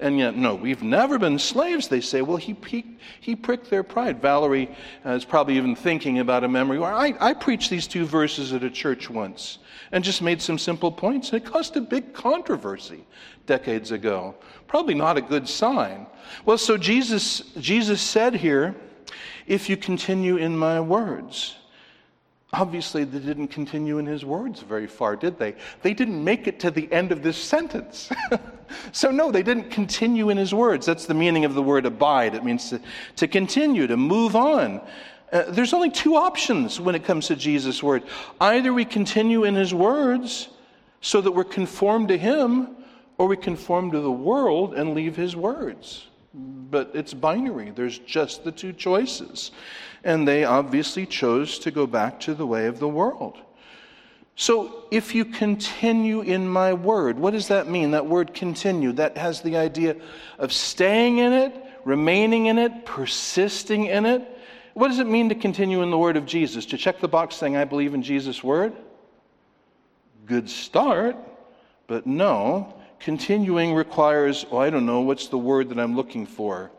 [0.00, 2.22] And yet, no, we've never been slaves, they say.
[2.22, 2.84] Well, he, he,
[3.20, 4.22] he pricked their pride.
[4.22, 4.70] Valerie
[5.04, 8.62] uh, is probably even thinking about a memory I, I preached these two verses at
[8.62, 9.58] a church once
[9.92, 11.32] and just made some simple points.
[11.32, 13.04] And it caused a big controversy
[13.46, 14.34] decades ago.
[14.66, 16.06] Probably not a good sign.
[16.44, 18.74] Well, so Jesus, Jesus said here,
[19.46, 21.56] if you continue in my words,
[22.54, 25.54] Obviously, they didn't continue in his words very far, did they?
[25.82, 28.10] They didn't make it to the end of this sentence.
[28.92, 30.86] so, no, they didn't continue in his words.
[30.86, 32.34] That's the meaning of the word abide.
[32.34, 32.80] It means to,
[33.16, 34.80] to continue, to move on.
[35.32, 38.02] Uh, there's only two options when it comes to Jesus' word.
[38.40, 40.48] Either we continue in his words
[41.00, 42.76] so that we're conformed to him,
[43.18, 46.06] or we conform to the world and leave his words.
[46.34, 49.50] But it's binary, there's just the two choices
[50.04, 53.38] and they obviously chose to go back to the way of the world.
[54.36, 57.90] So, if you continue in my word, what does that mean?
[57.90, 59.96] That word continue, that has the idea
[60.38, 64.37] of staying in it, remaining in it, persisting in it.
[64.78, 66.64] What does it mean to continue in the word of Jesus?
[66.66, 68.72] To check the box saying, I believe in Jesus' word?
[70.24, 71.16] Good start,
[71.88, 72.80] but no.
[73.00, 76.70] Continuing requires, oh, I don't know, what's the word that I'm looking for?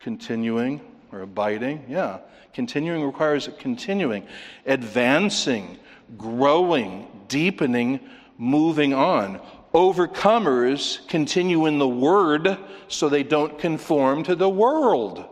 [0.00, 0.80] Continuing
[1.12, 1.84] or abiding.
[1.90, 2.20] Yeah.
[2.54, 4.26] Continuing requires continuing,
[4.64, 5.78] advancing,
[6.16, 8.00] growing, deepening,
[8.38, 9.42] moving on.
[9.74, 12.56] Overcomers continue in the Word
[12.88, 15.28] so they don't conform to the world.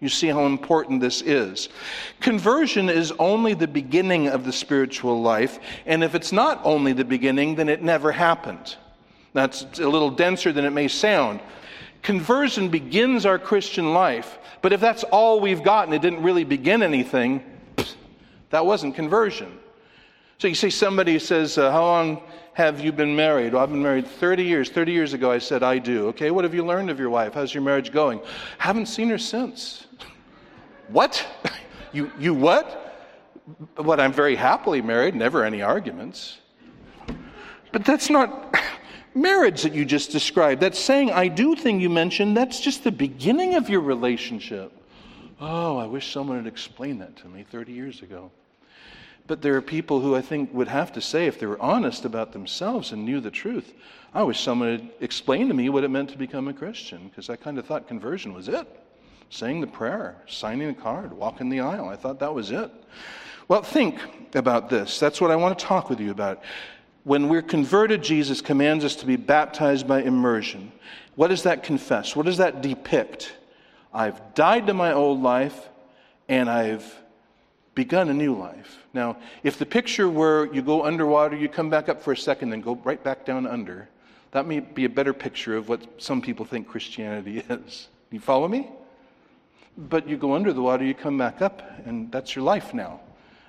[0.00, 1.70] You see how important this is.
[2.20, 7.04] Conversion is only the beginning of the spiritual life, and if it's not only the
[7.04, 8.76] beginning, then it never happened.
[9.32, 11.40] That's a little denser than it may sound.
[12.02, 16.82] Conversion begins our Christian life, but if that's all we've gotten, it didn't really begin
[16.82, 17.42] anything,
[18.50, 19.58] that wasn't conversion.
[20.38, 22.22] So you see somebody says, uh, How long
[22.56, 23.52] have you been married?
[23.52, 24.70] Well, I've been married 30 years.
[24.70, 26.06] 30 years ago, I said, I do.
[26.08, 27.34] Okay, what have you learned of your wife?
[27.34, 28.18] How's your marriage going?
[28.56, 29.86] Haven't seen her since.
[30.88, 31.26] what?
[31.92, 32.82] you, you what?
[33.76, 36.38] What, I'm very happily married, never any arguments.
[37.72, 38.56] But that's not
[39.14, 42.90] marriage that you just described, that saying I do thing you mentioned, that's just the
[42.90, 44.72] beginning of your relationship.
[45.42, 48.30] Oh, I wish someone had explained that to me 30 years ago.
[49.26, 52.04] But there are people who I think would have to say, if they were honest
[52.04, 53.74] about themselves and knew the truth,
[54.14, 57.28] I wish someone had explained to me what it meant to become a Christian, because
[57.28, 58.66] I kind of thought conversion was it.
[59.28, 61.88] Saying the prayer, signing a card, walking the aisle.
[61.88, 62.70] I thought that was it.
[63.48, 64.00] Well, think
[64.34, 65.00] about this.
[65.00, 66.42] That's what I want to talk with you about.
[67.02, 70.72] When we're converted, Jesus commands us to be baptized by immersion.
[71.16, 72.14] What does that confess?
[72.14, 73.32] What does that depict?
[73.92, 75.68] I've died to my old life
[76.28, 76.84] and I've
[77.76, 78.82] begun a new life.
[78.92, 82.50] Now, if the picture were you go underwater, you come back up for a second,
[82.50, 83.88] then go right back down under,
[84.32, 87.86] that may be a better picture of what some people think Christianity is.
[88.10, 88.68] You follow me?
[89.78, 93.00] But you go under the water, you come back up, and that's your life now.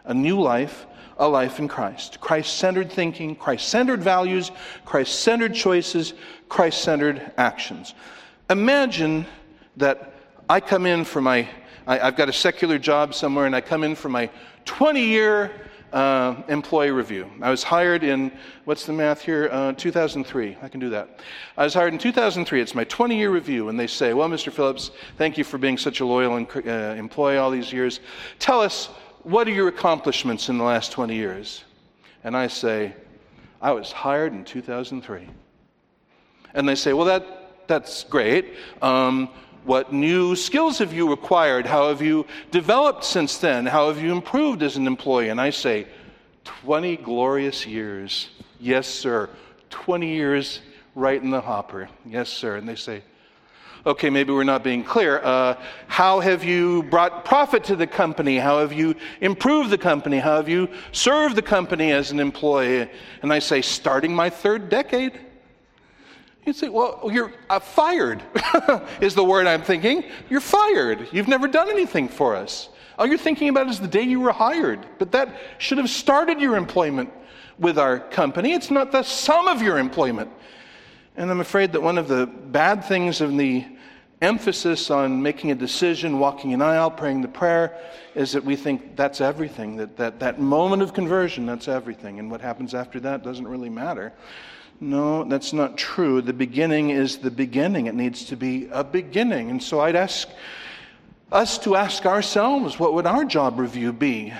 [0.03, 0.85] A new life,
[1.17, 2.19] a life in Christ.
[2.19, 4.51] Christ centered thinking, Christ centered values,
[4.85, 6.13] Christ centered choices,
[6.49, 7.93] Christ centered actions.
[8.49, 9.25] Imagine
[9.77, 10.13] that
[10.49, 11.47] I come in for my,
[11.87, 14.29] I, have got a secular job somewhere, and I come in for my
[14.65, 15.51] 20 year
[15.93, 17.31] uh, employee review.
[17.41, 18.29] I was hired in,
[18.65, 19.47] what's the math here?
[19.49, 20.57] Uh, 2003.
[20.61, 21.21] I can do that.
[21.55, 22.59] I was hired in 2003.
[22.59, 24.51] It's my 20 year review, and they say, Well, Mr.
[24.51, 28.01] Phillips, thank you for being such a loyal uh, employee all these years.
[28.37, 28.87] Tell us,
[29.23, 31.63] what are your accomplishments in the last 20 years?
[32.25, 32.93] And I say,
[33.61, 35.29] I was hired in 2003.
[36.53, 38.55] And they say, Well, that, that's great.
[38.81, 39.29] Um,
[39.67, 41.65] what new skills have you acquired?
[41.65, 43.65] How have you developed since then?
[43.65, 45.29] How have you improved as an employee?
[45.29, 45.87] And I say,
[46.45, 48.29] 20 glorious years.
[48.59, 49.29] Yes, sir.
[49.69, 50.61] 20 years
[50.95, 51.89] right in the hopper.
[52.05, 52.55] Yes, sir.
[52.55, 53.03] And they say,
[53.85, 55.19] okay, maybe we're not being clear.
[55.21, 55.55] Uh,
[55.87, 58.37] how have you brought profit to the company?
[58.37, 60.17] How have you improved the company?
[60.17, 62.89] How have you served the company as an employee?
[63.21, 65.19] And I say, starting my third decade.
[66.47, 68.23] You say, well, you're uh, fired,
[69.01, 70.05] is the word I'm thinking.
[70.29, 71.09] You're fired.
[71.11, 72.69] You've never done anything for us.
[72.97, 74.85] All you're thinking about is the day you were hired.
[74.97, 77.09] But that should have started your employment
[77.59, 78.53] with our company.
[78.53, 80.31] It's not the sum of your employment.
[81.17, 83.65] And I'm afraid that one of the bad things of the
[84.21, 87.77] emphasis on making a decision, walking an aisle, praying the prayer,
[88.15, 92.19] is that we think that's everything, that, that that moment of conversion, that's everything.
[92.19, 94.13] And what happens after that doesn't really matter.
[94.79, 96.21] No, that's not true.
[96.21, 97.87] The beginning is the beginning.
[97.87, 99.49] It needs to be a beginning.
[99.49, 100.29] And so I'd ask
[101.31, 104.33] us to ask ourselves what would our job review be?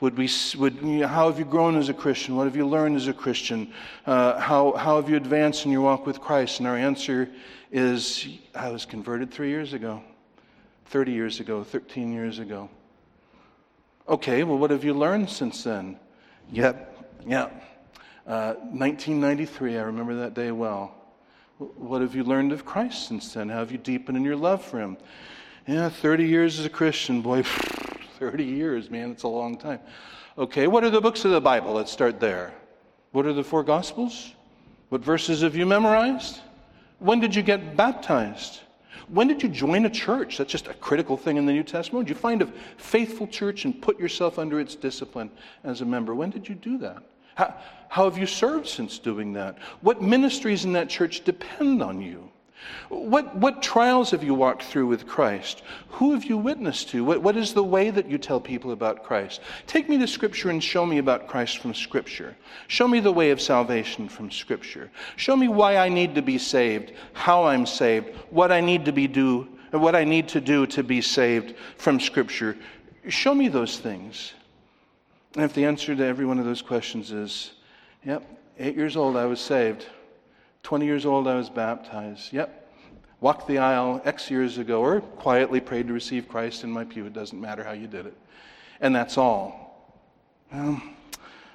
[0.00, 0.28] Would we,
[0.58, 2.36] would, how have you grown as a Christian?
[2.36, 3.72] What have you learned as a Christian?
[4.06, 6.58] Uh, how, how have you advanced in your walk with Christ?
[6.58, 7.30] And our answer
[7.70, 10.02] is I was converted three years ago,
[10.86, 12.68] 30 years ago, 13 years ago.
[14.08, 15.98] Okay, well, what have you learned since then?
[16.52, 17.73] Yep, yep.
[18.24, 20.94] 1993, uh, I remember that day well.
[21.58, 23.48] What have you learned of Christ since then?
[23.48, 24.96] How have you deepened in your love for Him?
[25.66, 27.42] Yeah, 30 years as a Christian, boy,
[28.18, 29.80] 30 years, man, it's a long time.
[30.36, 31.72] Okay, what are the books of the Bible?
[31.72, 32.52] Let's start there.
[33.12, 34.32] What are the four Gospels?
[34.88, 36.40] What verses have you memorized?
[36.98, 38.60] When did you get baptized?
[39.08, 40.38] When did you join a church?
[40.38, 42.08] That's just a critical thing in the New Testament.
[42.08, 45.30] You find a faithful church and put yourself under its discipline
[45.62, 46.14] as a member?
[46.14, 47.02] When did you do that?
[47.34, 47.54] How,
[47.88, 49.58] how have you served since doing that?
[49.80, 52.30] What ministries in that church depend on you?
[52.88, 55.62] What, what trials have you walked through with Christ?
[55.88, 57.04] Who have you witnessed to?
[57.04, 59.40] What, what is the way that you tell people about Christ?
[59.66, 62.36] Take me to Scripture and show me about Christ from Scripture.
[62.68, 64.90] Show me the way of salvation from Scripture.
[65.16, 68.92] Show me why I need to be saved, how I'm saved, what I need to
[68.92, 72.56] be do, what I need to do to be saved from Scripture.
[73.08, 74.32] Show me those things.
[75.34, 77.52] And if the answer to every one of those questions is,
[78.04, 78.24] yep,
[78.58, 79.86] eight years old, I was saved.
[80.62, 82.32] 20 years old, I was baptized.
[82.32, 82.72] Yep,
[83.20, 87.06] walked the aisle X years ago, or quietly prayed to receive Christ in my pew.
[87.06, 88.16] It doesn't matter how you did it.
[88.80, 89.94] And that's all.
[90.52, 90.82] Well,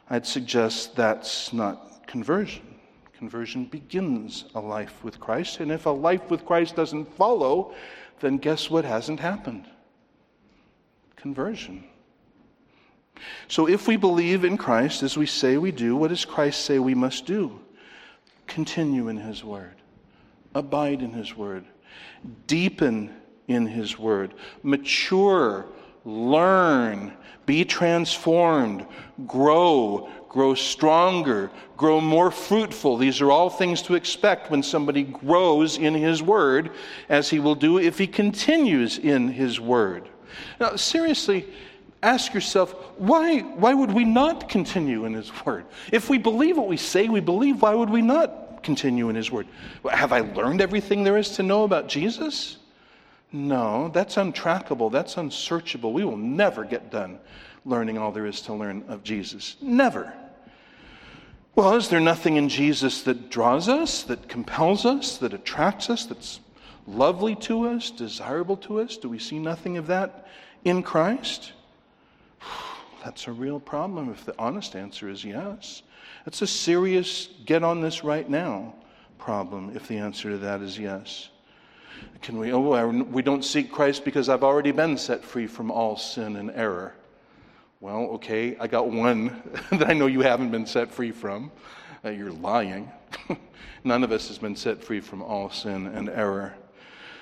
[0.09, 2.63] I'd suggest that's not conversion.
[3.17, 5.59] Conversion begins a life with Christ.
[5.59, 7.73] And if a life with Christ doesn't follow,
[8.19, 9.65] then guess what hasn't happened?
[11.15, 11.83] Conversion.
[13.49, 16.77] So if we believe in Christ as we say we do, what does Christ say
[16.77, 17.59] we must do?
[18.45, 19.75] Continue in His Word,
[20.53, 21.65] abide in His Word,
[22.45, 23.11] deepen
[23.47, 25.65] in His Word, mature,
[26.05, 27.11] learn,
[27.47, 28.85] be transformed,
[29.25, 32.97] grow, grow stronger, grow more fruitful.
[32.97, 36.69] These are all things to expect when somebody grows in His Word,
[37.09, 40.07] as He will do if He continues in His Word.
[40.59, 41.47] Now, seriously,
[42.01, 45.65] ask yourself, why, why would we not continue in His Word?
[45.91, 49.31] If we believe what we say we believe, why would we not continue in His
[49.31, 49.47] Word?
[49.89, 52.57] Have I learned everything there is to know about Jesus?
[53.31, 54.91] No, that's untrackable.
[54.91, 55.93] That's unsearchable.
[55.93, 57.19] We will never get done
[57.65, 59.55] learning all there is to learn of Jesus.
[59.61, 60.13] Never.
[61.55, 66.05] Well, is there nothing in Jesus that draws us, that compels us, that attracts us,
[66.05, 66.39] that's
[66.87, 68.97] lovely to us, desirable to us?
[68.97, 70.27] Do we see nothing of that
[70.63, 71.51] in Christ?
[73.03, 75.83] That's a real problem if the honest answer is yes.
[76.25, 78.75] That's a serious get on this right now
[79.17, 81.29] problem if the answer to that is yes.
[82.21, 85.97] Can we, oh, we don't seek Christ because I've already been set free from all
[85.97, 86.93] sin and error.
[87.81, 91.51] Well, okay, I got one that I know you haven't been set free from.
[92.03, 92.91] Uh, you're lying.
[93.83, 96.55] None of us has been set free from all sin and error.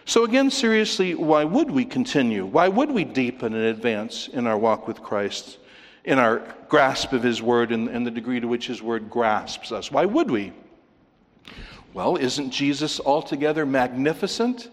[0.07, 2.45] So, again, seriously, why would we continue?
[2.45, 5.57] Why would we deepen and advance in our walk with Christ,
[6.05, 9.73] in our grasp of His Word, and, and the degree to which His Word grasps
[9.73, 9.91] us?
[9.91, 10.53] Why would we?
[11.93, 14.69] Well, isn't Jesus altogether magnificent?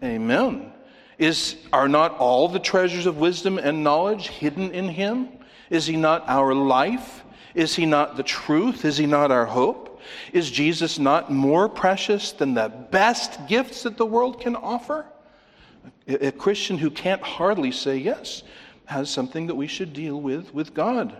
[0.00, 0.72] Amen.
[1.18, 5.28] Is, are not all the treasures of wisdom and knowledge hidden in him?
[5.70, 7.24] Is he not our life?
[7.56, 8.84] Is he not the truth?
[8.84, 9.91] Is he not our hope?
[10.32, 15.06] Is Jesus not more precious than the best gifts that the world can offer?
[16.06, 18.42] A, Christian who can't hardly say yes
[18.86, 21.16] has something that we should deal with with God.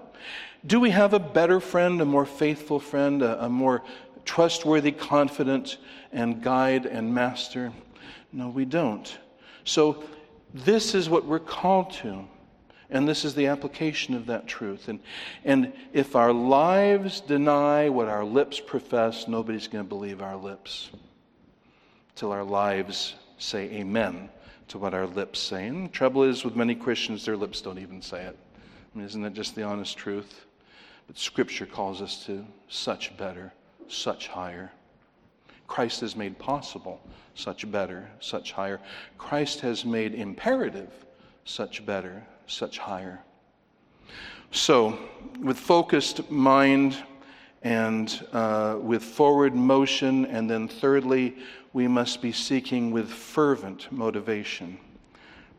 [0.67, 3.83] Do we have a better friend, a more faithful friend, a, a more
[4.25, 5.79] trustworthy, confident,
[6.13, 7.73] and guide and master?
[8.33, 9.19] No, we don't.
[9.65, 10.05] So,
[10.55, 12.25] this is what we're called to.
[12.93, 14.89] And this is the application of that truth.
[14.89, 15.01] And,
[15.45, 20.91] and if our lives deny what our lips profess, nobody's going to believe our lips
[22.15, 24.29] till our lives say amen
[24.69, 25.67] to what our lips say.
[25.67, 28.37] And the trouble is, with many Christians, their lips don't even say it.
[28.95, 30.45] I mean, isn't that just the honest truth?
[31.07, 33.53] But Scripture calls us to such better,
[33.89, 34.71] such higher.
[35.67, 37.01] Christ has made possible
[37.35, 38.81] such better, such higher.
[39.17, 40.91] Christ has made imperative
[41.45, 42.23] such better,
[42.53, 43.21] such higher.
[44.51, 44.99] So,
[45.41, 46.97] with focused mind
[47.63, 51.37] and uh, with forward motion, and then thirdly,
[51.73, 54.79] we must be seeking with fervent motivation.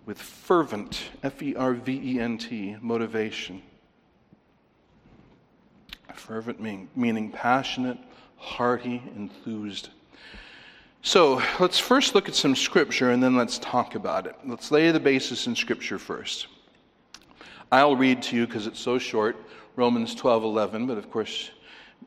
[0.06, 3.62] With fervent, F E R V E N T, motivation.
[6.14, 7.98] Fervent mean, meaning passionate,
[8.38, 9.90] hearty, enthused.
[11.02, 14.36] So let's first look at some scripture and then let's talk about it.
[14.46, 16.48] Let's lay the basis in scripture first.
[17.74, 19.36] I'll read to you because it's so short,
[19.76, 21.50] Romans 12 11, but of course,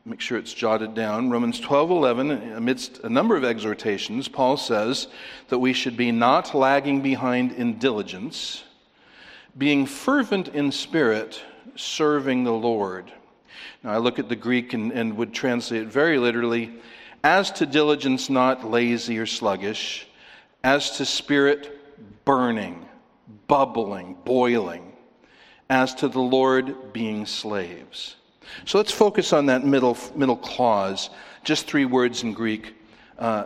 [0.05, 1.29] make sure it's jotted down.
[1.29, 5.09] Romans 12 11, amidst a number of exhortations, Paul says
[5.49, 8.63] that we should be not lagging behind in diligence,
[9.57, 11.43] being fervent in spirit,
[11.75, 13.11] serving the Lord.
[13.83, 16.79] Now, I look at the Greek and, and would translate it very literally
[17.25, 20.07] as to diligence, not lazy or sluggish.
[20.63, 22.87] As to spirit, burning,
[23.49, 24.86] bubbling, boiling.
[25.69, 28.15] As to the Lord, being slaves.
[28.65, 31.09] So let's focus on that middle, middle clause.
[31.43, 32.73] Just three words in Greek.
[33.19, 33.45] Uh,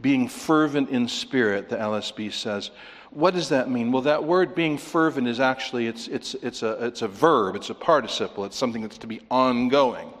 [0.00, 2.70] being fervent in spirit, the LSB says.
[3.10, 3.90] What does that mean?
[3.90, 7.70] Well, that word being fervent is actually it's, it's, it's, a, it's a verb, it's
[7.70, 10.12] a participle, it's something that's to be ongoing.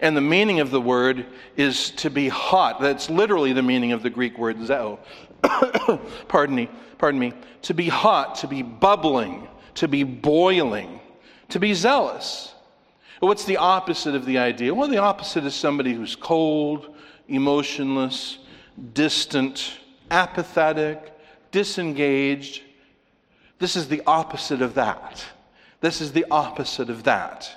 [0.00, 1.26] And the meaning of the word
[1.56, 2.80] is to be hot.
[2.80, 5.00] That's literally the meaning of the Greek word zeo.
[6.28, 7.32] pardon me, pardon me.
[7.62, 9.48] To be hot, to be bubbling,
[9.78, 11.00] to be boiling,
[11.48, 12.52] to be zealous.
[13.20, 14.74] What's the opposite of the idea?
[14.74, 16.94] Well, the opposite is somebody who's cold,
[17.28, 18.38] emotionless,
[18.92, 19.78] distant,
[20.10, 21.12] apathetic,
[21.50, 22.62] disengaged.
[23.58, 25.24] This is the opposite of that.
[25.80, 27.50] This is the opposite of that.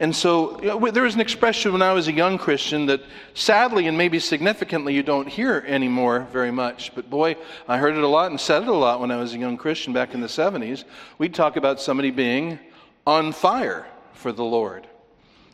[0.00, 2.86] And so uh, you know, there was an expression when I was a young Christian
[2.86, 3.02] that
[3.34, 6.94] sadly and maybe significantly you don't hear anymore very much.
[6.94, 7.36] But boy,
[7.68, 9.58] I heard it a lot and said it a lot when I was a young
[9.58, 10.84] Christian back in the 70s.
[11.18, 12.58] We'd talk about somebody being
[13.06, 14.86] on fire for the Lord.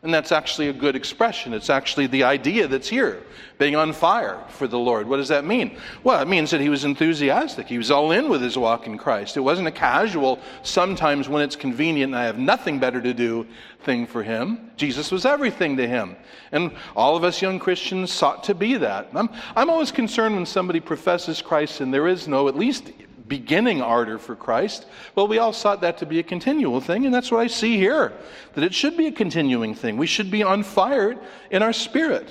[0.07, 1.53] And that's actually a good expression.
[1.53, 3.25] It's actually the idea that's here
[3.59, 5.09] being on fire for the Lord.
[5.09, 5.77] What does that mean?
[6.05, 7.67] Well, it means that he was enthusiastic.
[7.67, 9.37] He was all in with his walk in Christ.
[9.37, 13.49] It wasn't a casual, sometimes when it's convenient and I have nothing better to do
[13.81, 14.71] thing for him.
[14.77, 16.15] Jesus was everything to him.
[16.53, 19.09] And all of us young Christians sought to be that.
[19.13, 22.93] I'm, I'm always concerned when somebody professes Christ and there is no, at least
[23.29, 24.87] beginning ardor for Christ.
[25.15, 27.77] Well, we all sought that to be a continual thing, and that's what I see
[27.77, 28.13] here
[28.55, 29.97] that it should be a continuing thing.
[29.97, 31.17] We should be on fire
[31.51, 32.29] in our spirit.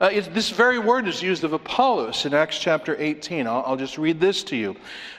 [0.00, 3.46] Uh, this very word is used of Apollos in Acts chapter 18.
[3.46, 4.74] I'll, I'll just read this to you.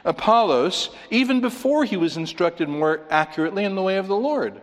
[0.06, 4.60] Apollos, even before he was instructed more accurately in the way of the Lord,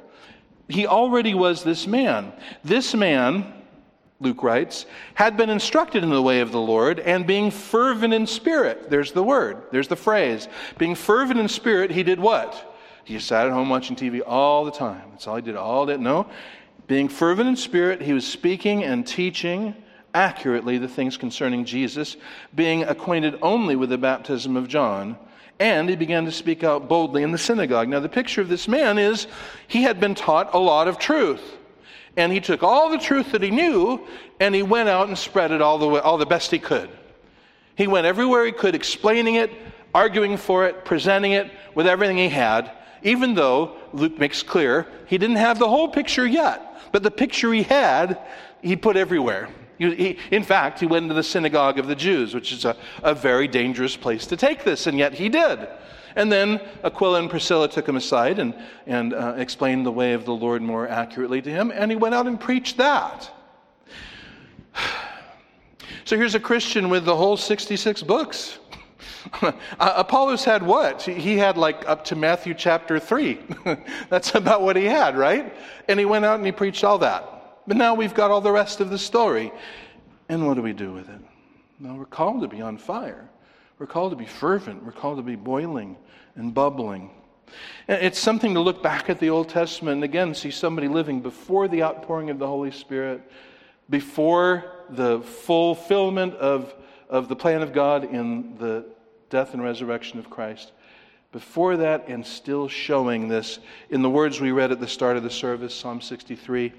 [0.68, 2.32] he already was this man.
[2.64, 3.54] This man
[4.20, 8.26] Luke writes, had been instructed in the way of the Lord, and being fervent in
[8.26, 10.48] spirit, there's the word, there's the phrase.
[10.76, 12.76] Being fervent in spirit, he did what?
[13.04, 15.02] He just sat at home watching TV all the time.
[15.12, 15.96] That's all he did all day.
[15.96, 16.26] No.
[16.88, 19.74] Being fervent in spirit, he was speaking and teaching
[20.14, 22.16] accurately the things concerning Jesus,
[22.54, 25.16] being acquainted only with the baptism of John.
[25.60, 27.88] And he began to speak out boldly in the synagogue.
[27.88, 29.28] Now, the picture of this man is
[29.68, 31.57] he had been taught a lot of truth
[32.18, 34.04] and he took all the truth that he knew
[34.40, 36.90] and he went out and spread it all the, way, all the best he could.
[37.76, 39.52] He went everywhere he could, explaining it,
[39.94, 42.72] arguing for it, presenting it with everything he had,
[43.04, 46.60] even though Luke makes clear he didn't have the whole picture yet.
[46.90, 48.18] But the picture he had,
[48.62, 49.48] he put everywhere.
[49.78, 53.14] He, in fact, he went into the synagogue of the Jews, which is a, a
[53.14, 55.68] very dangerous place to take this, and yet he did.
[56.16, 58.54] And then Aquila and Priscilla took him aside and,
[58.86, 62.14] and uh, explained the way of the Lord more accurately to him, and he went
[62.14, 63.30] out and preached that.
[66.04, 68.58] So here's a Christian with the whole 66 books.
[69.42, 71.02] uh, Apollos had what?
[71.02, 73.38] He had like up to Matthew chapter 3.
[74.08, 75.54] That's about what he had, right?
[75.86, 77.60] And he went out and he preached all that.
[77.66, 79.52] But now we've got all the rest of the story.
[80.28, 81.20] And what do we do with it?
[81.78, 83.28] Now we're called to be on fire.
[83.78, 84.84] We're called to be fervent.
[84.84, 85.96] We're called to be boiling
[86.34, 87.10] and bubbling.
[87.88, 91.68] It's something to look back at the Old Testament and again see somebody living before
[91.68, 93.22] the outpouring of the Holy Spirit,
[93.88, 96.74] before the fulfillment of,
[97.08, 98.84] of the plan of God in the
[99.30, 100.72] death and resurrection of Christ.
[101.30, 103.58] Before that, and still showing this
[103.90, 106.72] in the words we read at the start of the service, Psalm 63.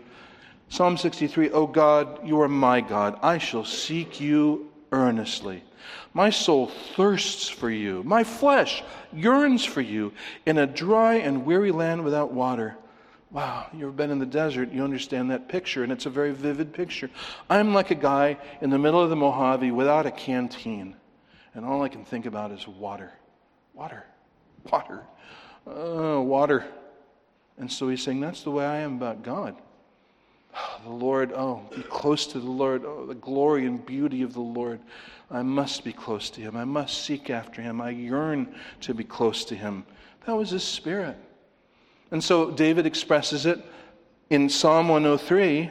[0.69, 3.19] Psalm 63, O God, you are my God.
[3.21, 5.63] I shall seek you earnestly.
[6.13, 8.03] My soul thirsts for you.
[8.03, 8.83] My flesh
[9.13, 10.11] yearns for you
[10.45, 12.77] in a dry and weary land without water.
[13.31, 16.73] Wow, you've been in the desert, you understand that picture, and it's a very vivid
[16.73, 17.11] picture.
[17.47, 20.95] I'm like a guy in the middle of the Mojave without a canteen,
[21.53, 23.11] and all I can think about is water.
[23.75, 24.03] Water.
[24.71, 25.03] Water.
[25.67, 26.65] Uh, water.
[27.59, 29.55] And so he's saying, That's the way I am about God.
[30.83, 32.85] The Lord, oh, be close to the Lord.
[32.85, 34.79] Oh, the glory and beauty of the Lord.
[35.29, 36.55] I must be close to him.
[36.55, 37.81] I must seek after him.
[37.81, 39.85] I yearn to be close to him.
[40.25, 41.17] That was his spirit.
[42.11, 43.63] And so David expresses it
[44.29, 45.69] in Psalm 103.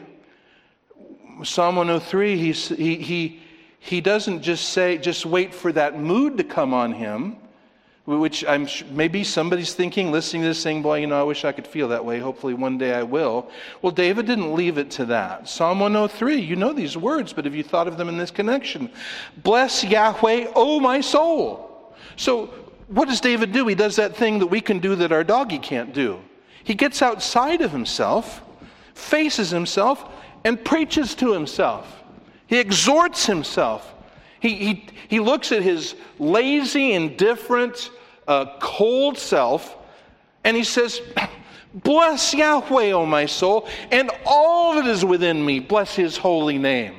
[1.43, 3.41] Psalm 103, he, he, he,
[3.81, 7.39] he doesn't just say, just wait for that mood to come on him
[8.17, 11.53] which I'm maybe somebody's thinking, listening to this, saying, Boy, you know, I wish I
[11.53, 12.19] could feel that way.
[12.19, 13.51] Hopefully one day I will.
[13.83, 15.47] Well, David didn't leave it to that.
[15.47, 18.91] Psalm 103, you know these words, but have you thought of them in this connection?
[19.43, 21.95] Bless Yahweh, O my soul.
[22.17, 22.47] So,
[22.87, 23.67] what does David do?
[23.67, 26.19] He does that thing that we can do that our doggy can't do.
[26.65, 28.41] He gets outside of himself,
[28.95, 30.03] faces himself,
[30.45, 32.03] and preaches to himself.
[32.47, 33.95] He exhorts himself.
[34.41, 37.91] He, he, he looks at his lazy, indifferent,
[38.29, 39.77] uh, cold self,
[40.45, 41.01] and he says,
[41.75, 46.95] Bless Yahweh, O my soul, and all that is within me, bless his holy name.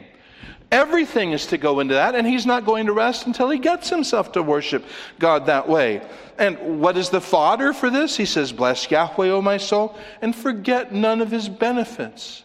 [0.71, 3.89] Everything is to go into that, and he's not going to rest until he gets
[3.89, 4.85] himself to worship
[5.17, 6.01] God that way.
[6.37, 8.15] And what is the fodder for this?
[8.15, 12.43] He says, Bless Yahweh, O my soul, and forget none of his benefits.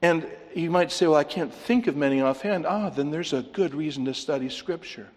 [0.00, 2.66] And you might say, Well, I can't think of many offhand.
[2.66, 5.08] Ah, then there's a good reason to study Scripture.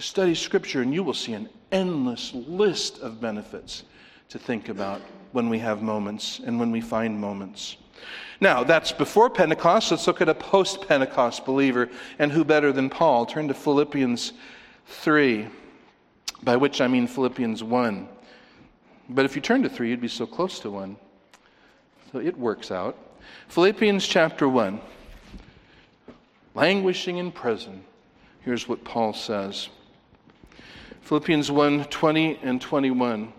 [0.00, 3.84] Study Scripture, and you will see an endless list of benefits
[4.28, 5.00] to think about
[5.32, 7.76] when we have moments and when we find moments.
[8.40, 9.90] Now, that's before Pentecost.
[9.90, 11.88] Let's look at a post Pentecost believer,
[12.18, 13.26] and who better than Paul?
[13.26, 14.32] Turn to Philippians
[14.86, 15.48] 3,
[16.42, 18.08] by which I mean Philippians 1.
[19.10, 20.96] But if you turn to 3, you'd be so close to 1.
[22.12, 22.96] So it works out.
[23.48, 24.80] Philippians chapter 1.
[26.54, 27.82] Languishing in prison.
[28.40, 29.68] Here's what Paul says.
[31.08, 33.32] Philippians 1 20 and 21.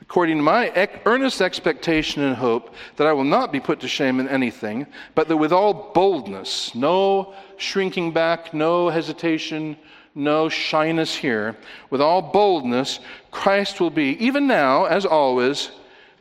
[0.00, 4.20] According to my earnest expectation and hope that I will not be put to shame
[4.20, 9.76] in anything, but that with all boldness, no shrinking back, no hesitation,
[10.14, 11.56] no shyness here,
[11.90, 13.00] with all boldness,
[13.32, 15.72] Christ will be, even now, as always,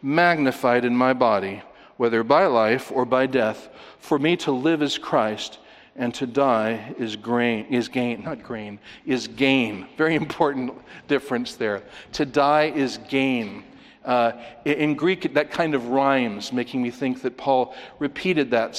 [0.02, 1.62] magnified in my body,
[1.98, 3.70] whether by life or by death.
[4.00, 5.59] For me to live is Christ
[6.00, 10.74] and to die is grain is gain not grain is gain very important
[11.08, 11.84] difference there.
[12.14, 13.64] To die is gain.
[14.04, 14.32] Uh,
[14.66, 18.74] in greek that kind of rhymes making me think that paul repeated that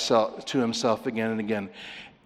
[0.46, 1.68] to himself again and again.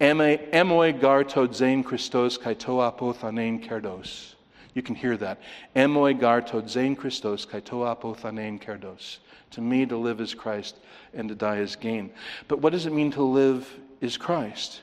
[0.00, 4.34] Emoi garto zain christos kaitoa pothanein kerdos.
[4.74, 5.40] You can hear that.
[5.74, 9.18] Emoi garto zain christos kaitoa pothanein kerdos.
[9.52, 10.78] To me, to live is Christ
[11.12, 12.10] and to die is gain.
[12.48, 13.72] But what does it mean to live
[14.04, 14.82] is Christ?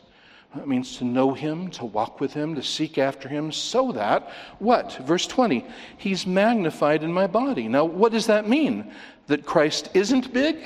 [0.58, 4.32] It means to know him, to walk with him, to seek after him, so that,
[4.60, 4.98] what?
[5.06, 5.66] Verse 20,
[5.98, 7.70] he's magnified in my body.
[7.70, 8.92] Now, what does that mean?
[9.28, 10.58] That Christ isn't big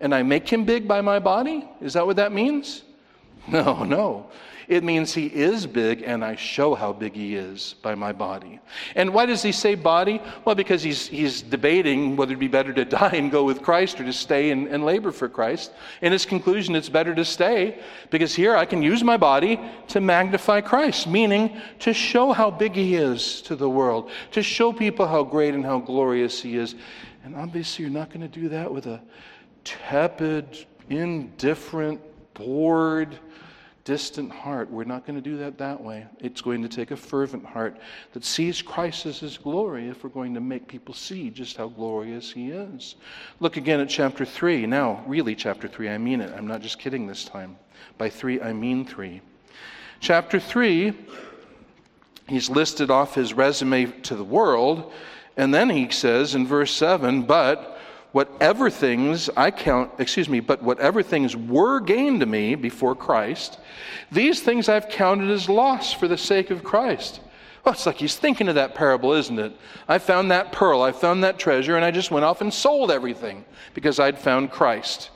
[0.00, 1.66] and I make him big by my body?
[1.80, 2.82] Is that what that means?
[3.48, 4.26] No, no.
[4.70, 8.60] It means he is big and I show how big he is by my body.
[8.94, 10.22] And why does he say body?
[10.44, 14.00] Well, because he's, he's debating whether it'd be better to die and go with Christ
[14.00, 15.72] or to stay and, and labor for Christ.
[16.02, 19.58] In his conclusion, it's better to stay because here I can use my body
[19.88, 24.72] to magnify Christ, meaning to show how big he is to the world, to show
[24.72, 26.76] people how great and how glorious he is.
[27.24, 29.02] And obviously, you're not going to do that with a
[29.64, 32.00] tepid, indifferent,
[32.34, 33.18] bored,
[33.90, 34.70] distant heart.
[34.70, 36.06] We're not going to do that that way.
[36.20, 37.76] It's going to take a fervent heart
[38.12, 41.66] that sees Christ as his glory if we're going to make people see just how
[41.66, 42.94] glorious he is.
[43.40, 44.64] Look again at chapter 3.
[44.66, 46.32] Now, really, chapter 3, I mean it.
[46.36, 47.56] I'm not just kidding this time.
[47.98, 49.20] By 3, I mean 3.
[49.98, 50.92] Chapter 3,
[52.28, 54.92] he's listed off his resume to the world,
[55.36, 57.79] and then he says in verse 7 But
[58.12, 63.58] whatever things I count, excuse me, but whatever things were gained to me before Christ,
[64.10, 67.20] these things I've counted as loss for the sake of Christ.
[67.64, 69.52] Well, it's like he's thinking of that parable, isn't it?
[69.86, 72.90] I found that pearl, I found that treasure, and I just went off and sold
[72.90, 73.44] everything
[73.74, 75.10] because I'd found Christ.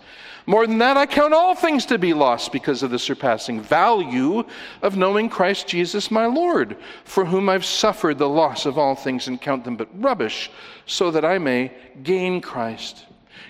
[0.47, 4.45] More than that, I count all things to be lost because of the surpassing value
[4.83, 9.27] of knowing Christ Jesus my Lord, for whom I've suffered the loss of all things
[9.27, 10.51] and count them but rubbish,
[10.85, 11.73] so that I may
[12.03, 13.07] gain Christ.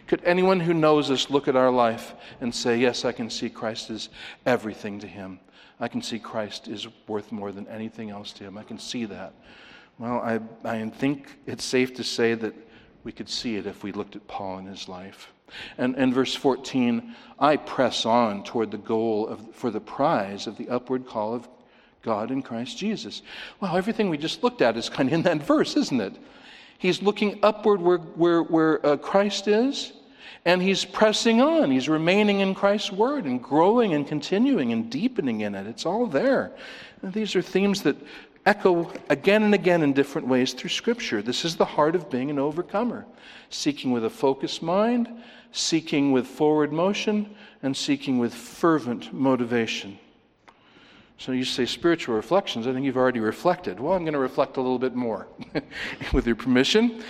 [0.07, 3.51] Could anyone who knows us look at our life and say, Yes, I can see
[3.51, 4.09] Christ is
[4.47, 5.41] everything to him?
[5.81, 8.57] I can see Christ is worth more than anything else to him.
[8.57, 9.35] I can see that.
[9.99, 12.55] Well, I, I think it's safe to say that
[13.03, 15.34] we could see it if we looked at Paul in his life.
[15.79, 20.57] And, and verse 14, I press on toward the goal of, for the prize of
[20.57, 21.49] the upward call of
[22.03, 23.23] God in Christ Jesus.
[23.61, 26.15] Well, everything we just looked at is kind of in that verse, isn't it?
[26.79, 29.93] He's looking upward where, where, where uh, Christ is,
[30.45, 31.71] and he's pressing on.
[31.71, 35.67] He's remaining in Christ's word and growing and continuing and deepening in it.
[35.67, 36.53] It's all there.
[37.03, 37.97] And these are themes that
[38.45, 41.23] echo again and again in different ways through Scripture.
[41.23, 43.07] This is the heart of being an overcomer
[43.51, 45.09] seeking with a focused mind,
[45.55, 49.99] seeking with forward motion, and seeking with fervent motivation.
[51.17, 52.67] So you say spiritual reflections.
[52.67, 53.79] I think you've already reflected.
[53.79, 55.29] Well, I'm going to reflect a little bit more
[56.13, 57.05] with your permission.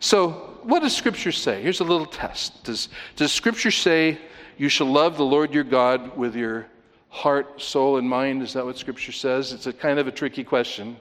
[0.00, 1.60] So, what does Scripture say?
[1.60, 2.62] Here's a little test.
[2.62, 4.18] Does, does Scripture say
[4.56, 6.68] you shall love the Lord your God with your
[7.08, 8.42] heart, soul, and mind?
[8.42, 9.52] Is that what Scripture says?
[9.52, 10.96] It's a kind of a tricky question.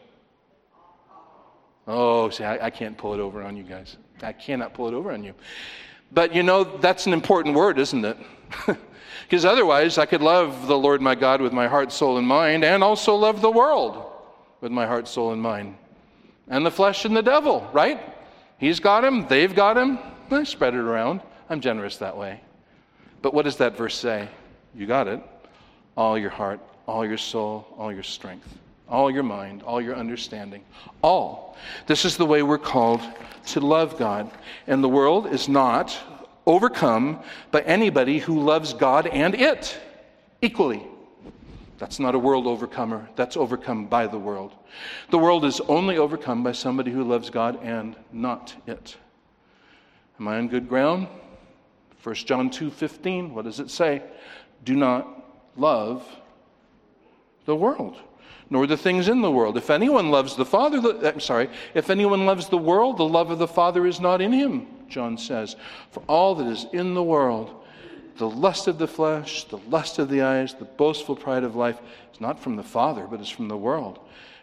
[1.87, 3.97] Oh, see, I, I can't pull it over on you guys.
[4.23, 5.35] I cannot pull it over on you.
[6.11, 8.17] But you know, that's an important word, isn't it?
[9.27, 12.63] Because otherwise, I could love the Lord my God with my heart, soul, and mind,
[12.63, 14.01] and also love the world
[14.61, 15.75] with my heart, soul, and mind.
[16.47, 17.99] And the flesh and the devil, right?
[18.57, 19.99] He's got him, they've got him.
[20.31, 21.19] I spread it around.
[21.49, 22.39] I'm generous that way.
[23.21, 24.29] But what does that verse say?
[24.73, 25.21] You got it.
[25.97, 28.47] All your heart, all your soul, all your strength,
[28.89, 30.63] all your mind, all your understanding.
[31.01, 31.57] All.
[31.85, 33.01] This is the way we're called
[33.47, 34.29] to love God.
[34.67, 35.97] And the world is not
[36.45, 37.21] overcome
[37.51, 39.77] by anybody who loves God and it
[40.41, 40.85] equally.
[41.77, 43.07] That's not a world overcomer.
[43.15, 44.53] That's overcome by the world.
[45.11, 48.97] The world is only overcome by somebody who loves God and not it.
[50.19, 51.07] Am I on good ground?
[52.01, 54.01] 1 John 2:15, what does it say?
[54.63, 55.07] Do not
[55.55, 56.07] love
[57.45, 57.97] the world
[58.49, 59.57] nor the things in the world.
[59.57, 63.39] If anyone loves the Father, I'm sorry, if anyone loves the world, the love of
[63.39, 65.55] the Father is not in him, John says.
[65.91, 67.65] For all that is in the world,
[68.17, 71.79] the lust of the flesh, the lust of the eyes, the boastful pride of life,
[72.13, 73.99] is not from the Father, but is from the world.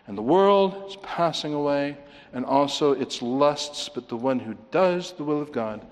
[0.07, 1.97] And the world is passing away,
[2.33, 5.85] and also its lusts, but the one who does the will of God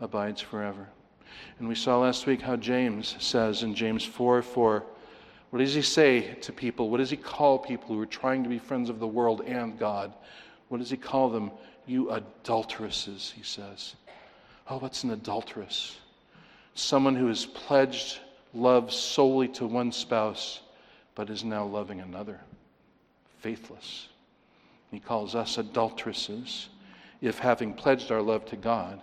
[0.00, 0.88] abides forever.
[1.58, 4.82] And we saw last week how James says in James 4 4,
[5.50, 6.90] what does he say to people?
[6.90, 9.78] What does he call people who are trying to be friends of the world and
[9.78, 10.12] God?
[10.68, 11.50] What does he call them?
[11.86, 13.96] You adulteresses, he says.
[14.68, 15.96] Oh, what's an adulteress?
[16.74, 18.20] Someone who has pledged
[18.54, 20.60] love solely to one spouse,
[21.16, 22.40] but is now loving another.
[23.40, 24.08] Faithless.
[24.92, 26.68] He calls us adulteresses
[27.20, 29.00] if, having pledged our love to God,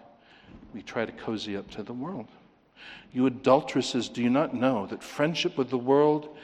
[0.73, 2.27] we try to cozy up to the world.
[3.11, 6.35] You adulteresses, do you not know that friendship with the world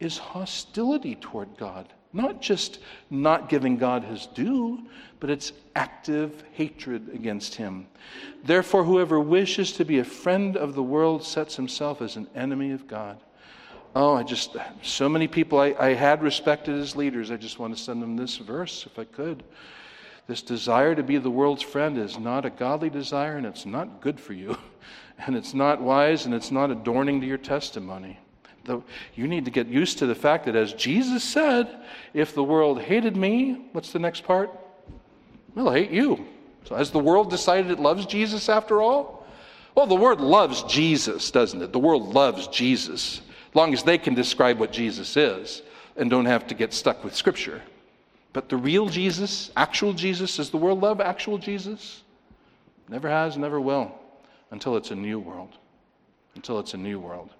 [0.00, 1.92] is hostility toward God?
[2.12, 4.86] Not just not giving God his due,
[5.20, 7.86] but it's active hatred against him.
[8.44, 12.72] Therefore, whoever wishes to be a friend of the world sets himself as an enemy
[12.72, 13.18] of God.
[13.94, 17.76] Oh, I just, so many people I, I had respected as leaders, I just want
[17.76, 19.42] to send them this verse if I could.
[20.26, 24.00] This desire to be the world's friend is not a godly desire, and it's not
[24.00, 24.56] good for you,
[25.26, 28.18] and it's not wise, and it's not adorning to your testimony.
[28.64, 28.80] The,
[29.14, 31.68] you need to get used to the fact that, as Jesus said,
[32.14, 34.50] if the world hated me, what's the next part?
[35.54, 36.26] Well, hate you.
[36.64, 39.26] So, has the world decided it loves Jesus after all?
[39.74, 41.72] Well, the word loves Jesus, doesn't it?
[41.72, 43.20] The world loves Jesus,
[43.50, 45.62] as long as they can describe what Jesus is
[45.96, 47.62] and don't have to get stuck with Scripture.
[48.32, 52.02] But the real Jesus, actual Jesus, does the world love actual Jesus?
[52.88, 53.92] Never has, never will,
[54.52, 55.56] until it's a new world.
[56.36, 57.30] Until it's a new world.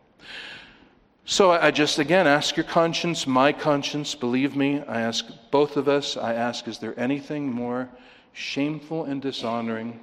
[1.24, 4.82] So I just, again, ask your conscience, my conscience, believe me.
[4.88, 7.88] I ask both of us, I ask, is there anything more
[8.32, 10.00] shameful and dishonoring?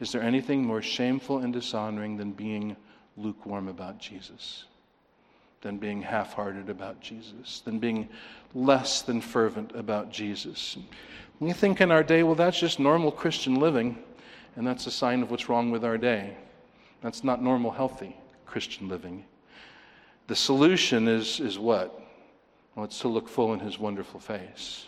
[0.00, 2.76] Is there anything more shameful and dishonoring than being
[3.18, 4.64] lukewarm about Jesus?
[5.60, 7.60] Than being half hearted about Jesus?
[7.64, 8.08] Than being
[8.54, 10.78] less than fervent about Jesus?
[11.40, 13.98] We think in our day, well, that's just normal Christian living,
[14.56, 16.36] and that's a sign of what's wrong with our day.
[17.02, 19.24] That's not normal, healthy Christian living.
[20.28, 21.98] The solution is, is what?
[22.74, 24.86] Well, it's to look full in his wonderful face.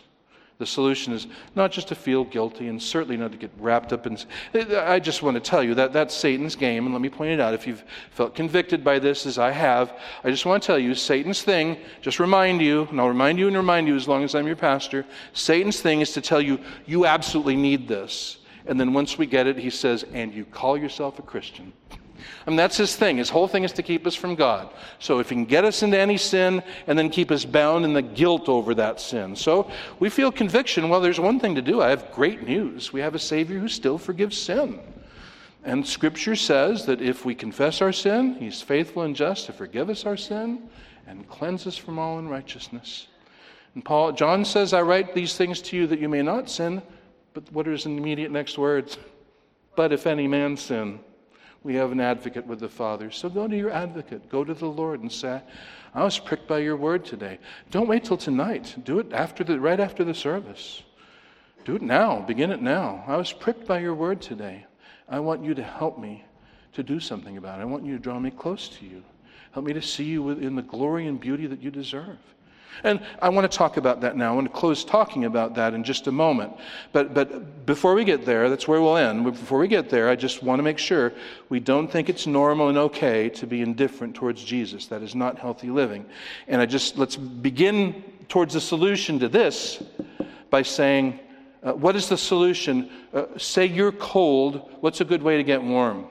[0.57, 4.07] The solution is not just to feel guilty and certainly not to get wrapped up
[4.07, 4.17] in.
[4.53, 7.41] I just want to tell you that that's Satan's game, and let me point it
[7.41, 7.53] out.
[7.53, 10.95] If you've felt convicted by this, as I have, I just want to tell you
[10.95, 14.33] Satan's thing, just remind you, and I'll remind you and remind you as long as
[14.33, 15.05] I'm your pastor.
[15.33, 18.37] Satan's thing is to tell you, you absolutely need this.
[18.67, 21.73] And then once we get it, he says, and you call yourself a Christian.
[22.45, 23.17] I mean, that's his thing.
[23.17, 24.69] His whole thing is to keep us from God.
[24.99, 27.93] So if he can get us into any sin and then keep us bound in
[27.93, 29.35] the guilt over that sin.
[29.35, 30.89] So we feel conviction.
[30.89, 31.81] Well, there's one thing to do.
[31.81, 32.93] I have great news.
[32.93, 34.79] We have a Savior who still forgives sin.
[35.63, 39.89] And Scripture says that if we confess our sin, He's faithful and just to forgive
[39.89, 40.69] us our sin
[41.07, 43.07] and cleanse us from all unrighteousness.
[43.73, 46.81] And Paul, John says, I write these things to you that you may not sin.
[47.35, 48.97] But what is in the immediate next words?
[49.75, 51.01] But if any man sin,
[51.63, 53.11] we have an advocate with the Father.
[53.11, 54.29] So go to your advocate.
[54.29, 55.41] Go to the Lord and say,
[55.93, 57.39] I was pricked by your word today.
[57.71, 58.75] Don't wait till tonight.
[58.85, 60.81] Do it after the, right after the service.
[61.65, 62.21] Do it now.
[62.21, 63.03] Begin it now.
[63.05, 64.65] I was pricked by your word today.
[65.09, 66.23] I want you to help me
[66.71, 67.63] to do something about it.
[67.63, 69.03] I want you to draw me close to you.
[69.51, 72.17] Help me to see you in the glory and beauty that you deserve.
[72.83, 74.31] And I want to talk about that now.
[74.31, 76.53] I want to close talking about that in just a moment.
[76.91, 79.23] But, but before we get there, that's where we'll end.
[79.23, 81.13] Before we get there, I just want to make sure
[81.49, 84.87] we don't think it's normal and okay to be indifferent towards Jesus.
[84.87, 86.05] That is not healthy living.
[86.47, 89.81] And I just, let's begin towards the solution to this
[90.49, 91.19] by saying,
[91.63, 92.89] uh, what is the solution?
[93.13, 94.69] Uh, say you're cold.
[94.81, 96.07] What's a good way to get warm?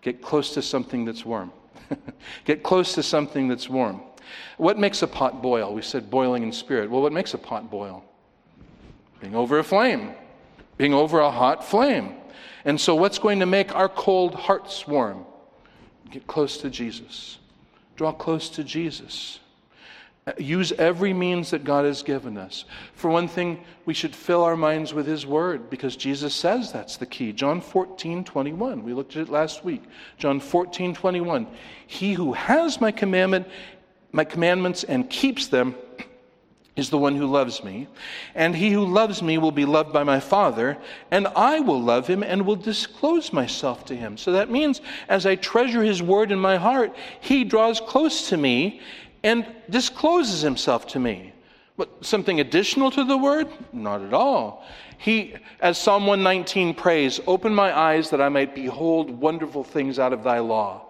[0.00, 1.52] Get close to something that's warm.
[2.44, 4.00] get close to something that's warm.
[4.56, 5.74] What makes a pot boil?
[5.74, 6.90] We said boiling in spirit.
[6.90, 8.04] Well, what makes a pot boil?
[9.20, 10.12] Being over a flame,
[10.76, 12.14] being over a hot flame.
[12.64, 15.24] And so, what's going to make our cold hearts warm?
[16.10, 17.38] Get close to Jesus.
[17.96, 19.40] Draw close to Jesus.
[20.28, 22.66] Uh, use every means that God has given us.
[22.92, 26.98] For one thing, we should fill our minds with His Word because Jesus says that's
[26.98, 27.32] the key.
[27.32, 28.84] John 14, 21.
[28.84, 29.82] We looked at it last week.
[30.18, 31.46] John 14, 21.
[31.86, 33.48] He who has my commandment
[34.12, 35.74] my commandments and keeps them
[36.78, 37.88] is the one who loves me.
[38.34, 40.78] And he who loves me will be loved by my Father,
[41.10, 44.16] and I will love him and will disclose myself to him.
[44.16, 48.36] So that means as I treasure his word in my heart, he draws close to
[48.36, 48.80] me
[49.24, 51.32] and discloses himself to me.
[51.76, 53.48] But something additional to the word?
[53.72, 54.64] Not at all.
[54.98, 60.12] He, as Psalm 119 prays, open my eyes that I might behold wonderful things out
[60.12, 60.87] of thy law.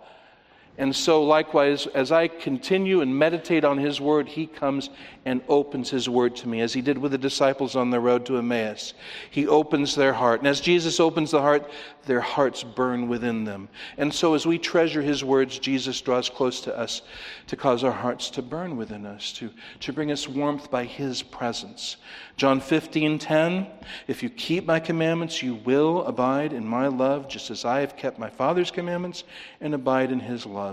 [0.79, 4.91] And so, likewise, as I continue and meditate on His Word, He comes
[5.25, 8.25] and opens His Word to me, as He did with the disciples on the road
[8.27, 8.95] to Emmaus.
[9.29, 10.41] He opens their heart.
[10.41, 11.69] And as Jesus opens the heart,
[12.07, 13.69] their hearts burn within them.
[13.97, 17.03] And so, as we treasure His words, Jesus draws close to us
[17.49, 19.51] to cause our hearts to burn within us, to,
[19.81, 21.97] to bring us warmth by His presence.
[22.37, 23.67] John 15, 10,
[24.07, 27.97] if you keep my commandments, you will abide in my love, just as I have
[27.97, 29.25] kept my Father's commandments
[29.61, 30.68] and abide in his love.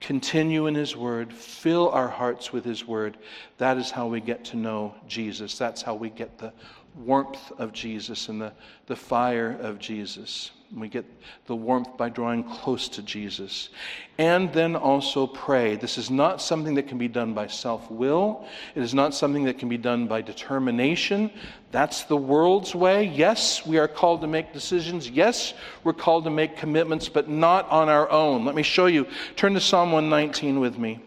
[0.00, 3.18] Continue in his word, fill our hearts with his word.
[3.58, 5.56] That is how we get to know Jesus.
[5.56, 6.52] That's how we get the
[6.94, 8.52] warmth of Jesus and the,
[8.86, 10.50] the fire of Jesus.
[10.74, 11.04] We get
[11.46, 13.68] the warmth by drawing close to Jesus.
[14.16, 15.76] And then also pray.
[15.76, 18.46] This is not something that can be done by self will.
[18.74, 21.30] It is not something that can be done by determination.
[21.72, 23.04] That's the world's way.
[23.04, 25.10] Yes, we are called to make decisions.
[25.10, 25.52] Yes,
[25.84, 28.46] we're called to make commitments, but not on our own.
[28.46, 29.06] Let me show you.
[29.36, 31.00] Turn to Psalm 119 with me.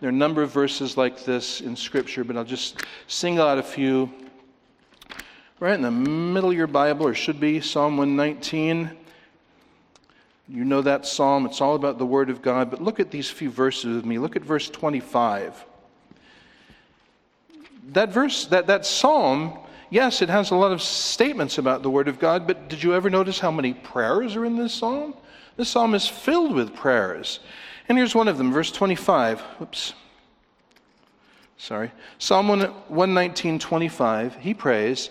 [0.00, 3.56] There are a number of verses like this in Scripture, but I'll just single out
[3.56, 4.10] a few.
[5.58, 8.90] Right in the middle of your Bible, or should be, Psalm 119.
[10.48, 13.30] You know that psalm, it's all about the Word of God, but look at these
[13.30, 14.18] few verses with me.
[14.18, 15.64] Look at verse 25.
[17.92, 22.08] That verse, that, that psalm, yes, it has a lot of statements about the Word
[22.08, 25.14] of God, but did you ever notice how many prayers are in this psalm?
[25.56, 27.40] This psalm is filled with prayers.
[27.88, 29.42] And here's one of them, verse 25.
[29.62, 29.94] Oops.
[31.56, 31.90] Sorry.
[32.18, 34.36] Psalm 119, 25.
[34.36, 35.08] He prays,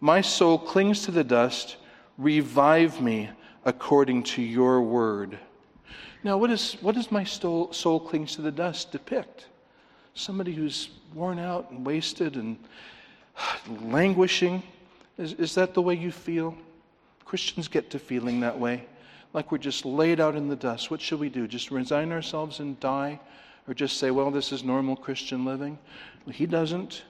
[0.00, 1.76] My soul clings to the dust
[2.18, 3.30] Revive me
[3.64, 5.38] according to your word.
[6.24, 9.46] Now, what, is, what does my soul, soul clings to the dust depict?
[10.14, 12.58] Somebody who's worn out and wasted and
[13.82, 14.64] languishing.
[15.16, 16.56] Is, is that the way you feel?
[17.24, 18.86] Christians get to feeling that way,
[19.32, 20.90] like we're just laid out in the dust.
[20.90, 21.46] What should we do?
[21.46, 23.20] Just resign ourselves and die?
[23.68, 25.78] Or just say, well, this is normal Christian living?
[26.32, 27.04] He doesn't.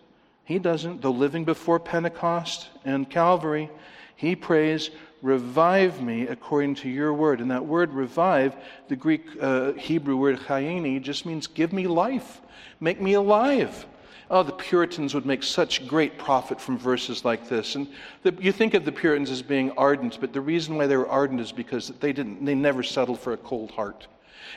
[0.49, 1.03] He doesn't.
[1.03, 3.69] Though living before Pentecost and Calvary,
[4.17, 4.89] he prays,
[5.21, 7.43] Revive me according to your word.
[7.43, 8.57] And that word revive,
[8.89, 12.41] the Greek uh, Hebrew word chayeni, just means give me life,
[12.81, 13.85] make me alive.
[14.31, 17.75] Oh, the Puritans would make such great profit from verses like this.
[17.75, 17.87] And
[18.23, 21.09] the, you think of the Puritans as being ardent, but the reason why they were
[21.09, 24.07] ardent is because they, didn't, they never settled for a cold heart.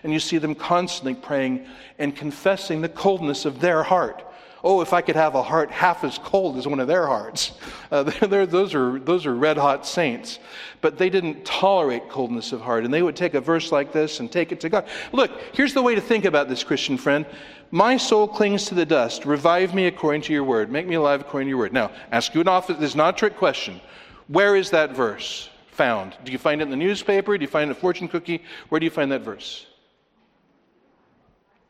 [0.03, 1.65] And you see them constantly praying
[1.99, 4.23] and confessing the coldness of their heart
[4.63, 7.53] oh, if I could have a heart half as cold as one of their hearts.
[7.91, 10.39] Uh, those, are, those are red hot saints.
[10.81, 12.85] But they didn't tolerate coldness of heart.
[12.85, 14.87] And they would take a verse like this and take it to God.
[15.11, 17.25] Look, here's the way to think about this, Christian friend.
[17.71, 19.25] My soul clings to the dust.
[19.25, 20.71] Revive me according to your word.
[20.71, 21.73] Make me alive according to your word.
[21.73, 22.77] Now, ask you an office.
[22.77, 23.79] This is not a trick question.
[24.27, 26.15] Where is that verse found?
[26.23, 27.37] Do you find it in the newspaper?
[27.37, 28.43] Do you find it in a fortune cookie?
[28.69, 29.65] Where do you find that verse?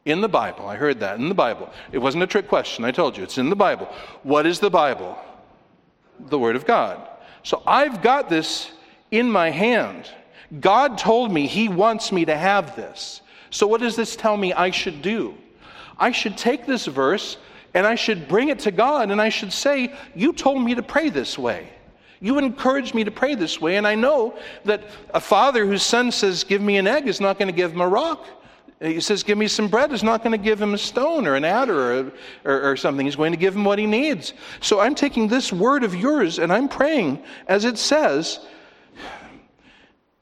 [0.05, 0.67] In the Bible.
[0.67, 1.19] I heard that.
[1.19, 1.69] In the Bible.
[1.91, 2.85] It wasn't a trick question.
[2.85, 3.23] I told you.
[3.23, 3.87] It's in the Bible.
[4.23, 5.17] What is the Bible?
[6.19, 7.07] The Word of God.
[7.43, 8.71] So I've got this
[9.11, 10.09] in my hand.
[10.59, 13.21] God told me He wants me to have this.
[13.51, 15.35] So what does this tell me I should do?
[15.99, 17.37] I should take this verse
[17.73, 20.83] and I should bring it to God and I should say, You told me to
[20.83, 21.69] pray this way.
[22.19, 26.11] You encouraged me to pray this way, and I know that a father whose son
[26.11, 28.25] says, Give me an egg, is not going to give him a rock.
[28.81, 29.91] He says, Give me some bread.
[29.91, 32.11] He's not going to give him a stone or an adder or,
[32.43, 33.05] or, or, something.
[33.05, 34.33] He's going to give him what he needs.
[34.59, 38.39] So I'm taking this word of yours and I'm praying as it says,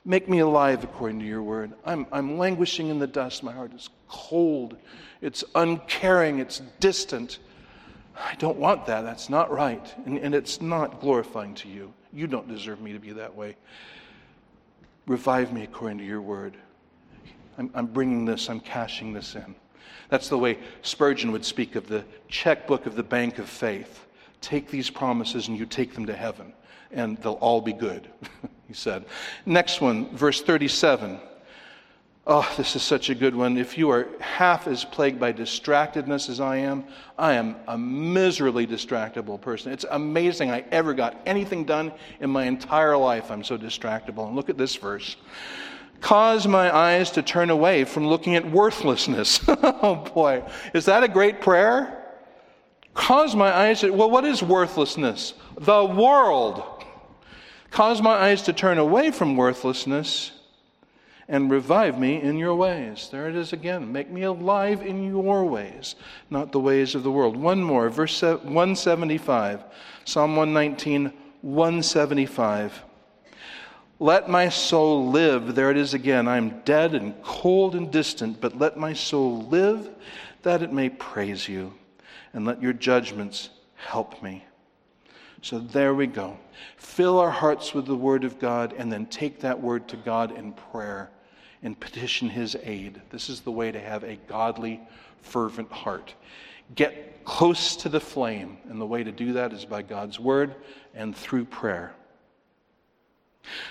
[0.04, 1.74] Make me alive according to your word.
[1.86, 3.44] I'm, I'm languishing in the dust.
[3.44, 4.76] My heart is cold.
[5.22, 6.40] It's uncaring.
[6.40, 7.40] It's distant.
[8.18, 9.02] I don't want that.
[9.02, 9.94] That's not right.
[10.06, 11.94] And, and it's not glorifying to you.
[12.12, 13.56] You don't deserve me to be that way.
[15.06, 16.58] Revive me according to your word.
[17.60, 19.54] I'm, I'm bringing this, I'm cashing this in.
[20.08, 24.08] That's the way Spurgeon would speak of the checkbook of the bank of faith.
[24.42, 26.54] Take these promises and you take them to heaven,
[26.92, 28.08] and they'll all be good,
[28.68, 29.06] he said.
[29.46, 31.20] Next one, verse 37.
[32.26, 33.58] Oh, this is such a good one.
[33.58, 36.86] If you are half as plagued by distractedness as I am,
[37.18, 39.74] I am a miserably distractible person.
[39.74, 41.92] It's amazing I ever got anything done
[42.22, 43.32] in my entire life.
[43.32, 44.28] I'm so distractible.
[44.28, 45.18] And look at this verse.
[46.02, 49.42] Cause my eyes to turn away from looking at worthlessness.
[49.48, 50.44] oh boy,
[50.74, 51.96] is that a great prayer?
[52.94, 55.34] Cause my eyes to, well, what is worthlessness?
[55.58, 56.64] The world.
[57.72, 60.32] Cause my eyes to turn away from worthlessness
[61.28, 63.10] and revive me in your ways.
[63.12, 63.92] There it is again.
[63.92, 65.96] Make me alive in your ways,
[66.30, 67.38] not the ways of the world.
[67.38, 69.64] One more, verse 175,
[70.06, 72.84] Psalm 119, 175.
[74.02, 75.56] Let my soul live.
[75.56, 76.28] There it is again.
[76.30, 79.90] I am dead and cold and distant, but let my soul live
[80.44, 81.74] that it may praise you,
[82.32, 84.46] and let your judgments help me.
[85.42, 86.38] So there we go.
[86.78, 90.32] Fill our hearts with the Word of God, and then take that Word to God
[90.38, 91.10] in prayer
[91.62, 93.02] and petition His aid.
[93.10, 94.80] This is the way to have a godly,
[95.22, 96.14] fervent heart.
[96.76, 100.56] Get close to the flame, and the way to do that is by God's Word
[100.94, 101.94] and through prayer.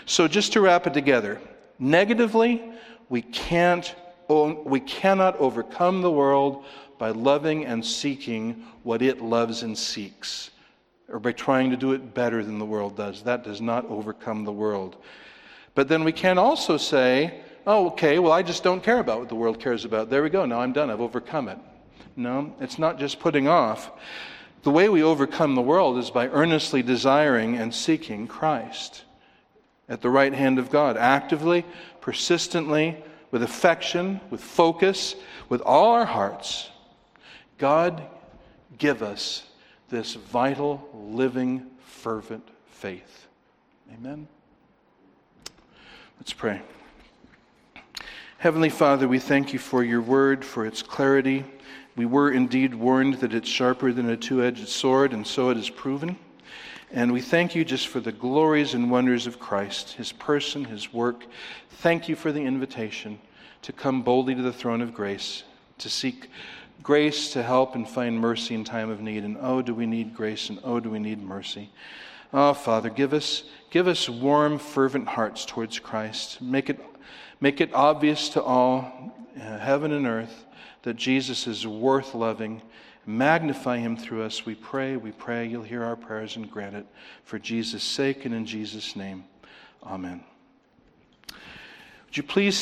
[0.07, 1.41] So, just to wrap it together,
[1.79, 2.63] negatively,
[3.09, 3.95] we, can't,
[4.29, 6.65] we cannot overcome the world
[6.99, 10.51] by loving and seeking what it loves and seeks.
[11.09, 13.23] or by trying to do it better than the world does.
[13.23, 14.97] That does not overcome the world.
[15.75, 19.29] But then we can also say, oh, okay, well, I just don't care about what
[19.29, 20.11] the world cares about.
[20.11, 20.45] There we go.
[20.45, 20.91] Now I'm done.
[20.91, 21.59] I've overcome it.
[22.17, 23.93] No, it's not just putting off.
[24.65, 29.05] The way we overcome the world is by earnestly desiring and seeking Christ
[29.89, 31.65] at the right hand of God, actively,
[32.01, 35.15] persistently, with affection, with focus,
[35.49, 36.71] with all our hearts.
[37.59, 38.03] God,
[38.79, 39.45] give us
[39.89, 43.27] this vital, living, fervent faith.
[43.93, 44.29] Amen.
[46.19, 46.63] Let's pray.
[48.39, 51.45] Heavenly Father, we thank you for your word, for its clarity.
[51.97, 55.57] We were indeed warned that it's sharper than a two edged sword, and so it
[55.57, 56.17] is proven.
[56.91, 60.93] And we thank you just for the glories and wonders of Christ, his person, his
[60.93, 61.27] work.
[61.69, 63.19] Thank you for the invitation
[63.63, 65.43] to come boldly to the throne of grace,
[65.79, 66.31] to seek
[66.83, 69.25] grace to help and find mercy in time of need.
[69.25, 71.71] And oh, do we need grace, and oh, do we need mercy.
[72.33, 76.41] Oh, Father, give us, give us warm, fervent hearts towards Christ.
[76.41, 76.81] Make it,
[77.41, 80.47] make it obvious to all, uh, heaven and earth,
[80.83, 82.63] that Jesus is worth loving.
[83.09, 84.99] Magnify him through us, we pray.
[84.99, 86.85] We pray you'll hear our prayers and grant it.
[87.25, 89.25] For Jesus' sake and in Jesus' name.
[89.83, 90.23] Amen.
[91.33, 92.59] Would you please